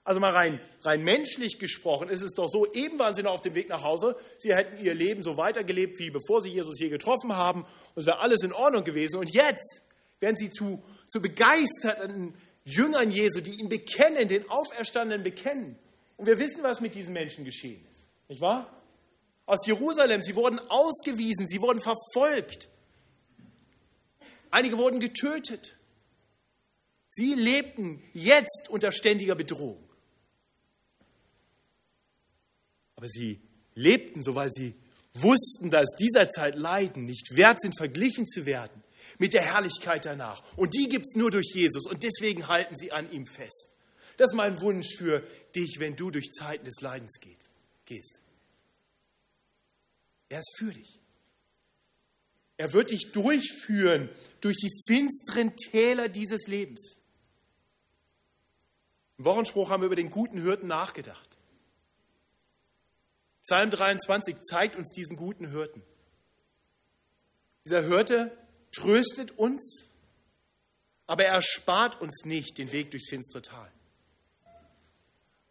Also 0.02 0.18
mal 0.18 0.32
rein, 0.32 0.60
rein 0.82 1.04
menschlich 1.04 1.60
gesprochen 1.60 2.08
ist 2.08 2.22
es 2.22 2.32
doch 2.32 2.48
so, 2.48 2.66
eben 2.72 2.98
waren 2.98 3.14
sie 3.14 3.22
noch 3.22 3.34
auf 3.34 3.40
dem 3.40 3.54
Weg 3.54 3.68
nach 3.68 3.84
Hause, 3.84 4.16
sie 4.38 4.52
hätten 4.52 4.84
ihr 4.84 4.94
Leben 4.94 5.22
so 5.22 5.36
weitergelebt, 5.36 6.00
wie 6.00 6.10
bevor 6.10 6.42
sie 6.42 6.48
Jesus 6.48 6.78
hier 6.78 6.88
getroffen 6.88 7.36
haben, 7.36 7.62
und 7.62 8.00
es 8.00 8.06
wäre 8.06 8.18
alles 8.18 8.42
in 8.42 8.52
Ordnung 8.52 8.82
gewesen. 8.82 9.20
Und 9.20 9.32
jetzt 9.32 9.82
werden 10.18 10.36
sie 10.36 10.50
zu, 10.50 10.82
zu 11.06 11.20
begeisterten 11.20 12.34
Jüngern 12.64 13.12
Jesu, 13.12 13.40
die 13.40 13.52
ihn 13.52 13.68
bekennen, 13.68 14.26
den 14.26 14.50
Auferstandenen 14.50 15.22
bekennen. 15.22 15.78
Und 16.16 16.26
wir 16.26 16.40
wissen, 16.40 16.64
was 16.64 16.80
mit 16.80 16.96
diesen 16.96 17.12
Menschen 17.12 17.44
geschehen 17.44 17.86
ist. 17.92 18.08
Nicht 18.28 18.40
wahr? 18.40 18.82
Aus 19.46 19.64
Jerusalem, 19.64 20.22
sie 20.22 20.34
wurden 20.34 20.58
ausgewiesen, 20.58 21.46
sie 21.46 21.60
wurden 21.60 21.80
verfolgt. 21.80 22.68
Einige 24.50 24.78
wurden 24.78 25.00
getötet. 25.00 25.76
Sie 27.10 27.34
lebten 27.34 28.02
jetzt 28.12 28.68
unter 28.70 28.92
ständiger 28.92 29.34
Bedrohung. 29.34 29.88
Aber 32.96 33.08
sie 33.08 33.40
lebten 33.74 34.22
so, 34.22 34.34
weil 34.34 34.50
sie 34.52 34.74
wussten, 35.14 35.70
dass 35.70 35.88
dieser 35.98 36.28
Zeit 36.30 36.56
Leiden 36.56 37.04
nicht 37.04 37.34
wert 37.34 37.60
sind, 37.60 37.76
verglichen 37.76 38.26
zu 38.26 38.46
werden 38.46 38.82
mit 39.18 39.34
der 39.34 39.42
Herrlichkeit 39.42 40.04
danach. 40.04 40.42
Und 40.56 40.74
die 40.74 40.88
gibt 40.88 41.06
es 41.06 41.14
nur 41.14 41.30
durch 41.30 41.52
Jesus. 41.54 41.86
Und 41.86 42.02
deswegen 42.02 42.48
halten 42.48 42.76
sie 42.76 42.92
an 42.92 43.10
ihm 43.10 43.26
fest. 43.26 43.68
Das 44.16 44.32
ist 44.32 44.36
mein 44.36 44.60
Wunsch 44.60 44.96
für 44.96 45.26
dich, 45.54 45.76
wenn 45.78 45.96
du 45.96 46.10
durch 46.10 46.30
Zeiten 46.32 46.64
des 46.64 46.80
Leidens 46.80 47.20
geht, 47.20 47.48
gehst. 47.84 48.20
Er 50.28 50.40
ist 50.40 50.56
für 50.58 50.72
dich. 50.72 50.97
Er 52.58 52.72
wird 52.72 52.90
dich 52.90 53.12
durchführen 53.12 54.10
durch 54.40 54.56
die 54.56 54.70
finsteren 54.86 55.56
Täler 55.56 56.08
dieses 56.08 56.48
Lebens. 56.48 57.00
Im 59.16 59.24
Wochenspruch 59.24 59.70
haben 59.70 59.82
wir 59.82 59.86
über 59.86 59.96
den 59.96 60.10
guten 60.10 60.42
Hirten 60.42 60.66
nachgedacht. 60.66 61.38
Psalm 63.44 63.70
23 63.70 64.42
zeigt 64.42 64.76
uns 64.76 64.90
diesen 64.90 65.16
guten 65.16 65.50
Hirten. 65.50 65.82
Dieser 67.64 67.82
Hirte 67.86 68.36
tröstet 68.72 69.38
uns, 69.38 69.88
aber 71.06 71.24
er 71.24 71.34
erspart 71.34 72.00
uns 72.00 72.24
nicht 72.24 72.58
den 72.58 72.72
Weg 72.72 72.90
durchs 72.90 73.08
finstere 73.08 73.42
Tal. 73.42 73.72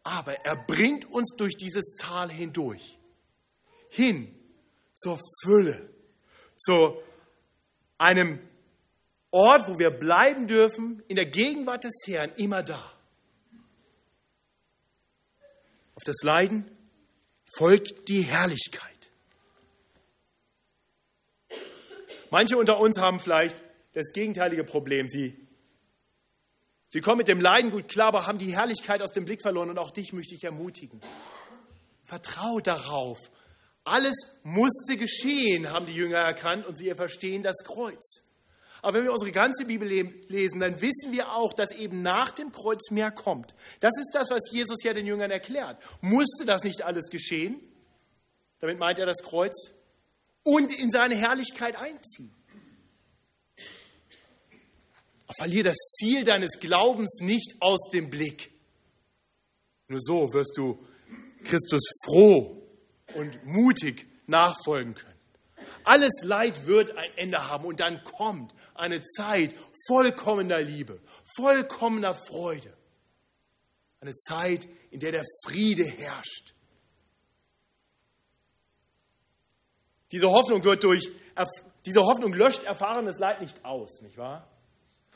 Aber 0.04 0.46
er 0.46 0.56
bringt 0.56 1.06
uns 1.06 1.36
durch 1.38 1.56
dieses 1.56 1.96
Tal 1.96 2.30
hindurch, 2.32 3.00
hin 3.90 4.38
zur 4.94 5.20
Fülle, 5.42 5.97
zu 6.58 7.02
einem 7.98 8.40
Ort, 9.32 9.68
wo 9.68 9.78
wir 9.78 9.92
bleiben 9.92 10.48
dürfen, 10.48 11.04
in 11.08 11.16
der 11.16 11.26
Gegenwart 11.26 11.84
des 11.84 11.94
Herrn, 12.06 12.32
immer 12.38 12.64
da. 12.64 12.94
Auf 15.96 16.04
das 16.04 16.18
Leiden 16.24 16.70
folgt 17.56 18.08
die 18.08 18.22
Herrlichkeit. 18.22 18.98
Manche 22.30 22.58
unter 22.58 22.80
uns 22.80 23.00
haben 23.00 23.20
vielleicht 23.20 23.64
das 23.94 24.12
gegenteilige 24.14 24.64
Problem. 24.64 25.08
Sie, 25.08 25.36
sie 26.90 27.02
kommen 27.02 27.20
mit 27.20 27.28
dem 27.28 27.42
Leiden 27.42 27.72
gut 27.72 27.88
klar, 27.88 28.10
aber 28.10 28.28
haben 28.28 28.38
die 28.38 28.56
Herrlichkeit 28.56 29.02
aus 29.02 29.12
dem 29.12 29.26
Blick 29.26 29.42
verloren. 29.42 29.70
Und 29.70 29.80
auch 29.80 29.92
dich 29.92 30.14
möchte 30.14 30.36
ich 30.36 30.44
ermutigen. 30.44 31.02
Vertrau 32.04 32.60
darauf. 32.60 33.18
Alles 33.88 34.16
musste 34.44 34.98
geschehen, 34.98 35.70
haben 35.70 35.86
die 35.86 35.94
Jünger 35.94 36.20
erkannt 36.20 36.66
und 36.66 36.78
sie 36.78 36.94
verstehen 36.96 37.44
das 37.44 37.58
Kreuz. 37.64 38.24
Aber 38.82 38.98
wenn 38.98 39.06
wir 39.06 39.12
unsere 39.12 39.32
ganze 39.32 39.66
Bibel 39.66 39.88
lesen, 40.28 40.60
dann 40.60 40.82
wissen 40.82 41.12
wir 41.12 41.32
auch, 41.32 41.54
dass 41.54 41.72
eben 41.72 42.02
nach 42.02 42.32
dem 42.32 42.52
Kreuz 42.52 42.92
mehr 42.92 43.12
kommt. 43.12 43.56
Das 43.80 43.98
ist 44.00 44.12
das, 44.14 44.30
was 44.30 44.52
Jesus 44.52 44.84
ja 44.84 44.94
den 44.94 45.06
Jüngern 45.06 45.32
erklärt. 45.32 45.82
Musste 46.02 46.46
das 46.46 46.64
nicht 46.64 46.84
alles 46.84 47.10
geschehen? 47.10 47.60
Damit 48.60 48.78
meint 48.78 49.00
er 49.00 49.06
das 49.06 49.24
Kreuz. 49.24 49.74
Und 50.44 50.72
in 50.80 50.92
seine 50.92 51.16
Herrlichkeit 51.16 51.76
einziehen. 51.76 52.34
Verlier 55.38 55.64
das 55.64 55.78
Ziel 56.00 56.24
deines 56.24 56.60
Glaubens 56.60 57.20
nicht 57.22 57.56
aus 57.60 57.90
dem 57.92 58.10
Blick. 58.10 58.52
Nur 59.88 60.00
so 60.02 60.34
wirst 60.34 60.56
du 60.58 60.86
Christus 61.44 61.84
froh 62.06 62.67
und 63.16 63.46
mutig 63.46 64.08
nachfolgen 64.28 64.94
können. 64.94 65.18
Alles 65.84 66.22
Leid 66.24 66.66
wird 66.66 66.96
ein 66.98 67.12
Ende 67.16 67.50
haben 67.50 67.66
und 67.66 67.80
dann 67.80 68.04
kommt 68.04 68.54
eine 68.76 69.04
Zeit 69.04 69.56
vollkommener 69.88 70.62
Liebe, 70.62 71.02
vollkommener 71.36 72.14
Freude. 72.14 72.76
Eine 74.00 74.14
Zeit, 74.14 74.68
in 74.92 75.00
der 75.00 75.12
der 75.12 75.26
Friede 75.46 75.86
herrscht. 75.86 76.54
Diese 80.12 80.30
Hoffnung 80.30 80.64
wird 80.64 80.84
durch, 80.84 81.10
diese 81.86 82.02
Hoffnung 82.02 82.34
löscht 82.34 82.64
erfahrenes 82.64 83.18
Leid 83.18 83.42
nicht 83.42 83.66
aus, 83.66 84.02
nicht 84.02 84.18
wahr? 84.18 84.50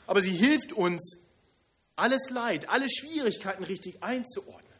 Aber 0.06 0.20
sie 0.20 0.34
hilft 0.34 0.72
uns, 0.72 1.18
alles 1.96 2.30
Leid, 2.30 2.68
alle 2.68 2.88
Schwierigkeiten 2.90 3.64
richtig 3.64 4.02
einzuordnen. 4.02 4.72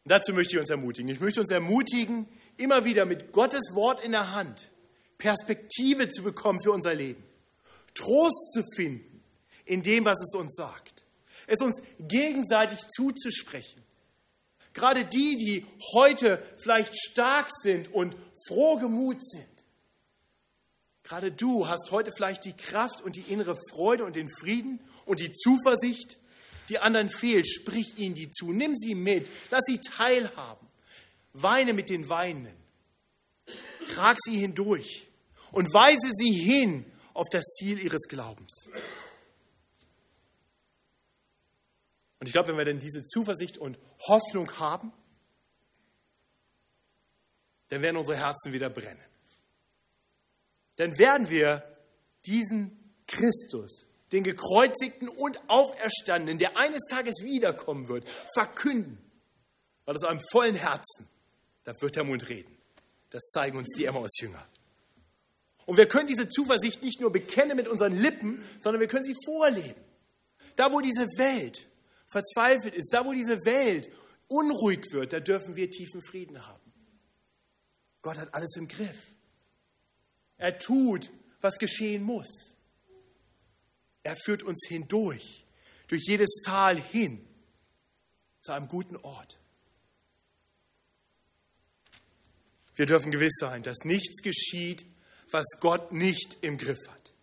dazu 0.11 0.33
möchte 0.33 0.55
ich 0.55 0.59
uns 0.59 0.69
ermutigen. 0.69 1.09
Ich 1.09 1.19
möchte 1.19 1.39
uns 1.39 1.51
ermutigen, 1.51 2.27
immer 2.57 2.85
wieder 2.85 3.05
mit 3.05 3.31
Gottes 3.31 3.73
Wort 3.73 4.03
in 4.03 4.11
der 4.11 4.31
Hand 4.31 4.69
Perspektive 5.17 6.09
zu 6.09 6.23
bekommen 6.23 6.59
für 6.61 6.71
unser 6.71 6.95
Leben. 6.95 7.23
Trost 7.93 8.53
zu 8.53 8.63
finden 8.75 9.23
in 9.65 9.83
dem, 9.83 10.03
was 10.03 10.19
es 10.19 10.33
uns 10.33 10.55
sagt. 10.55 11.03
Es 11.45 11.59
uns 11.59 11.81
gegenseitig 11.99 12.79
zuzusprechen. 12.95 13.83
Gerade 14.73 15.05
die, 15.05 15.35
die 15.35 15.65
heute 15.93 16.43
vielleicht 16.57 16.95
stark 16.97 17.49
sind 17.61 17.93
und 17.93 18.15
frohgemut 18.47 19.23
sind. 19.23 19.47
Gerade 21.03 21.31
du 21.31 21.67
hast 21.67 21.91
heute 21.91 22.11
vielleicht 22.15 22.45
die 22.45 22.53
Kraft 22.53 23.01
und 23.01 23.15
die 23.15 23.31
innere 23.31 23.57
Freude 23.71 24.05
und 24.05 24.15
den 24.15 24.29
Frieden 24.39 24.79
und 25.05 25.19
die 25.19 25.31
Zuversicht, 25.31 26.17
die 26.69 26.79
anderen 26.79 27.09
fehlt. 27.09 27.47
Sprich 27.47 27.97
ihnen 27.97 28.15
die 28.15 28.29
zu. 28.29 28.51
Nimm 28.51 28.75
sie 28.75 28.95
mit. 28.95 29.27
Lass 29.49 29.63
sie 29.65 29.79
teilhaben. 29.79 30.67
Weine 31.33 31.73
mit 31.73 31.89
den 31.89 32.09
Weinenden. 32.09 32.55
Trag 33.87 34.17
sie 34.19 34.37
hindurch 34.37 35.07
und 35.51 35.73
weise 35.73 36.11
sie 36.13 36.33
hin 36.33 36.85
auf 37.13 37.27
das 37.29 37.43
Ziel 37.57 37.79
ihres 37.79 38.07
Glaubens. 38.07 38.69
Und 42.19 42.27
ich 42.27 42.33
glaube, 42.33 42.49
wenn 42.49 42.57
wir 42.57 42.65
dann 42.65 42.79
diese 42.79 43.03
Zuversicht 43.03 43.57
und 43.57 43.79
Hoffnung 44.07 44.51
haben, 44.59 44.93
dann 47.69 47.81
werden 47.81 47.97
unsere 47.97 48.17
Herzen 48.17 48.53
wieder 48.53 48.69
brennen. 48.69 49.03
Dann 50.75 50.97
werden 50.97 51.29
wir 51.29 51.63
diesen 52.25 52.93
Christus, 53.07 53.87
den 54.11 54.23
gekreuzigten 54.23 55.07
und 55.07 55.39
auferstandenen, 55.47 56.37
der 56.37 56.57
eines 56.57 56.85
Tages 56.89 57.23
wiederkommen 57.23 57.87
wird, 57.87 58.07
verkünden. 58.33 58.97
Weil 59.85 59.95
aus 59.95 60.03
einem 60.03 60.21
vollen 60.31 60.55
Herzen, 60.55 61.07
da 61.63 61.73
wird 61.79 61.95
der 61.95 62.03
Mund 62.03 62.29
reden. 62.29 62.55
Das 63.09 63.23
zeigen 63.29 63.57
uns 63.57 63.73
die 63.75 63.85
Emmaus-Jünger. 63.85 64.45
Und 65.65 65.77
wir 65.77 65.87
können 65.87 66.07
diese 66.07 66.27
Zuversicht 66.27 66.83
nicht 66.83 66.99
nur 66.99 67.11
bekennen 67.11 67.55
mit 67.55 67.67
unseren 67.67 67.93
Lippen, 67.93 68.43
sondern 68.59 68.81
wir 68.81 68.87
können 68.87 69.03
sie 69.03 69.15
vorleben. 69.25 69.79
Da, 70.55 70.71
wo 70.71 70.81
diese 70.81 71.07
Welt 71.17 71.65
verzweifelt 72.07 72.75
ist, 72.75 72.93
da, 72.93 73.05
wo 73.05 73.13
diese 73.13 73.45
Welt 73.45 73.89
unruhig 74.27 74.91
wird, 74.91 75.13
da 75.13 75.19
dürfen 75.19 75.55
wir 75.55 75.69
tiefen 75.69 76.03
Frieden 76.03 76.45
haben. 76.45 76.73
Gott 78.01 78.17
hat 78.17 78.33
alles 78.33 78.55
im 78.57 78.67
Griff. 78.67 78.97
Er 80.37 80.57
tut, 80.57 81.11
was 81.39 81.57
geschehen 81.57 82.03
muss. 82.03 82.50
Er 84.03 84.15
führt 84.15 84.43
uns 84.43 84.65
hindurch, 84.67 85.45
durch 85.87 86.03
jedes 86.07 86.41
Tal 86.43 86.77
hin 86.77 87.25
zu 88.41 88.51
einem 88.51 88.67
guten 88.67 88.95
Ort. 88.97 89.37
Wir 92.75 92.85
dürfen 92.85 93.11
gewiss 93.11 93.33
sein, 93.37 93.63
dass 93.63 93.83
nichts 93.83 94.21
geschieht, 94.21 94.85
was 95.29 95.45
Gott 95.59 95.91
nicht 95.91 96.37
im 96.41 96.57
Griff 96.57 96.79
hat. 96.87 97.13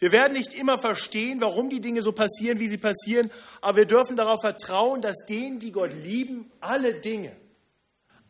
Wir 0.00 0.12
werden 0.12 0.34
nicht 0.34 0.54
immer 0.54 0.78
verstehen, 0.78 1.40
warum 1.40 1.70
die 1.70 1.80
Dinge 1.80 2.02
so 2.02 2.12
passieren, 2.12 2.60
wie 2.60 2.68
sie 2.68 2.78
passieren, 2.78 3.30
aber 3.60 3.78
wir 3.78 3.86
dürfen 3.86 4.16
darauf 4.16 4.40
vertrauen, 4.40 5.02
dass 5.02 5.26
denen, 5.28 5.58
die 5.58 5.72
Gott 5.72 5.92
lieben, 5.92 6.52
alle 6.60 6.94
Dinge, 7.00 7.36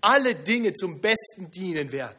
alle 0.00 0.34
Dinge 0.34 0.72
zum 0.72 1.00
Besten 1.00 1.50
dienen 1.50 1.92
werden. 1.92 2.16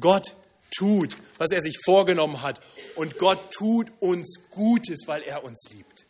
Gott 0.00 0.36
tut, 0.76 1.16
was 1.38 1.50
er 1.50 1.60
sich 1.60 1.78
vorgenommen 1.84 2.42
hat 2.42 2.60
und 2.96 3.18
Gott 3.18 3.52
tut 3.52 3.92
uns 4.00 4.38
Gutes, 4.50 5.06
weil 5.06 5.22
er 5.22 5.44
uns 5.44 5.68
liebt. 5.72 6.06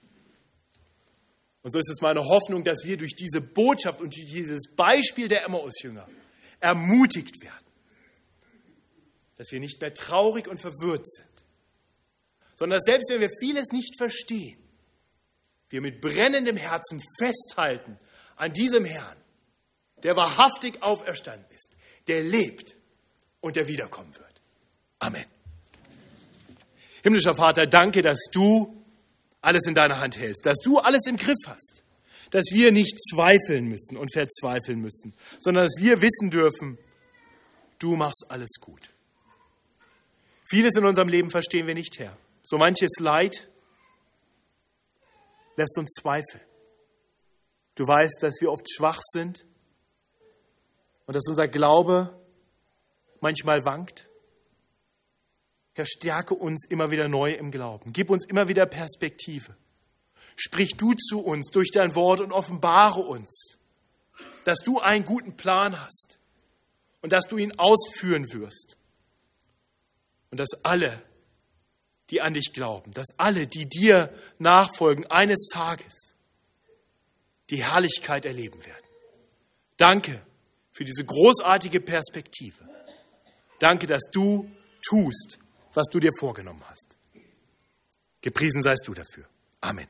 Und 1.62 1.72
so 1.72 1.78
ist 1.78 1.90
es 1.90 2.00
meine 2.00 2.24
Hoffnung, 2.24 2.64
dass 2.64 2.84
wir 2.84 2.96
durch 2.96 3.14
diese 3.14 3.40
Botschaft 3.40 4.00
und 4.00 4.16
dieses 4.16 4.74
Beispiel 4.74 5.28
der 5.28 5.44
Emmaus-Jünger 5.44 6.08
ermutigt 6.60 7.42
werden 7.42 7.68
dass 9.38 9.52
wir 9.52 9.60
nicht 9.60 9.80
mehr 9.80 9.94
traurig 9.94 10.48
und 10.48 10.58
verwirrt 10.58 11.08
sind, 11.08 11.26
sondern 12.56 12.78
dass 12.78 12.84
selbst 12.84 13.08
wenn 13.10 13.20
wir 13.20 13.30
vieles 13.40 13.68
nicht 13.70 13.96
verstehen, 13.96 14.58
wir 15.70 15.80
mit 15.80 16.00
brennendem 16.00 16.56
Herzen 16.56 17.00
festhalten 17.18 17.98
an 18.36 18.52
diesem 18.52 18.84
Herrn, 18.84 19.16
der 20.02 20.16
wahrhaftig 20.16 20.82
auferstanden 20.82 21.48
ist, 21.54 21.76
der 22.08 22.22
lebt 22.22 22.76
und 23.40 23.56
der 23.56 23.68
wiederkommen 23.68 24.14
wird. 24.16 24.27
Amen. 24.98 25.24
Himmlischer 27.02 27.34
Vater, 27.34 27.66
danke, 27.66 28.02
dass 28.02 28.18
du 28.32 28.84
alles 29.40 29.66
in 29.66 29.74
deiner 29.74 30.00
Hand 30.00 30.18
hältst, 30.18 30.44
dass 30.44 30.58
du 30.62 30.78
alles 30.78 31.06
im 31.06 31.16
Griff 31.16 31.38
hast, 31.46 31.82
dass 32.30 32.46
wir 32.52 32.72
nicht 32.72 32.98
zweifeln 33.10 33.66
müssen 33.66 33.96
und 33.96 34.12
verzweifeln 34.12 34.80
müssen, 34.80 35.14
sondern 35.38 35.64
dass 35.64 35.76
wir 35.78 36.00
wissen 36.00 36.30
dürfen, 36.30 36.78
du 37.78 37.94
machst 37.94 38.26
alles 38.28 38.50
gut. 38.60 38.94
Vieles 40.50 40.76
in 40.76 40.86
unserem 40.86 41.08
Leben 41.08 41.30
verstehen 41.30 41.66
wir 41.66 41.74
nicht, 41.74 41.98
Herr. 41.98 42.16
So 42.42 42.56
manches 42.56 42.98
Leid 42.98 43.48
lässt 45.56 45.78
uns 45.78 45.90
zweifeln. 46.00 46.42
Du 47.74 47.84
weißt, 47.84 48.22
dass 48.22 48.40
wir 48.40 48.50
oft 48.50 48.66
schwach 48.68 49.00
sind 49.02 49.44
und 51.06 51.14
dass 51.14 51.28
unser 51.28 51.46
Glaube 51.46 52.18
manchmal 53.20 53.64
wankt. 53.64 54.08
Herr, 55.78 55.86
stärke 55.86 56.34
uns 56.34 56.66
immer 56.68 56.90
wieder 56.90 57.08
neu 57.08 57.32
im 57.32 57.50
Glauben. 57.50 57.92
Gib 57.92 58.10
uns 58.10 58.26
immer 58.26 58.48
wieder 58.48 58.66
Perspektive. 58.66 59.56
Sprich 60.36 60.76
du 60.76 60.92
zu 60.94 61.20
uns 61.20 61.50
durch 61.50 61.70
dein 61.72 61.94
Wort 61.94 62.20
und 62.20 62.32
offenbare 62.32 63.00
uns, 63.00 63.58
dass 64.44 64.58
du 64.58 64.80
einen 64.80 65.04
guten 65.04 65.36
Plan 65.36 65.80
hast 65.80 66.18
und 67.00 67.12
dass 67.12 67.26
du 67.26 67.38
ihn 67.38 67.58
ausführen 67.58 68.32
wirst. 68.32 68.76
Und 70.30 70.38
dass 70.38 70.64
alle, 70.64 71.02
die 72.10 72.20
an 72.20 72.34
dich 72.34 72.52
glauben, 72.52 72.92
dass 72.92 73.16
alle, 73.16 73.46
die 73.46 73.68
dir 73.68 74.12
nachfolgen, 74.38 75.06
eines 75.06 75.48
Tages 75.48 76.14
die 77.50 77.64
Herrlichkeit 77.64 78.26
erleben 78.26 78.64
werden. 78.66 78.84
Danke 79.76 80.26
für 80.72 80.84
diese 80.84 81.04
großartige 81.04 81.80
Perspektive. 81.80 82.68
Danke, 83.58 83.86
dass 83.86 84.02
du 84.12 84.50
tust, 84.82 85.38
was 85.74 85.86
du 85.90 86.00
dir 86.00 86.10
vorgenommen 86.18 86.62
hast. 86.68 86.96
Gepriesen 88.20 88.62
seist 88.62 88.86
du 88.86 88.94
dafür. 88.94 89.26
Amen. 89.60 89.88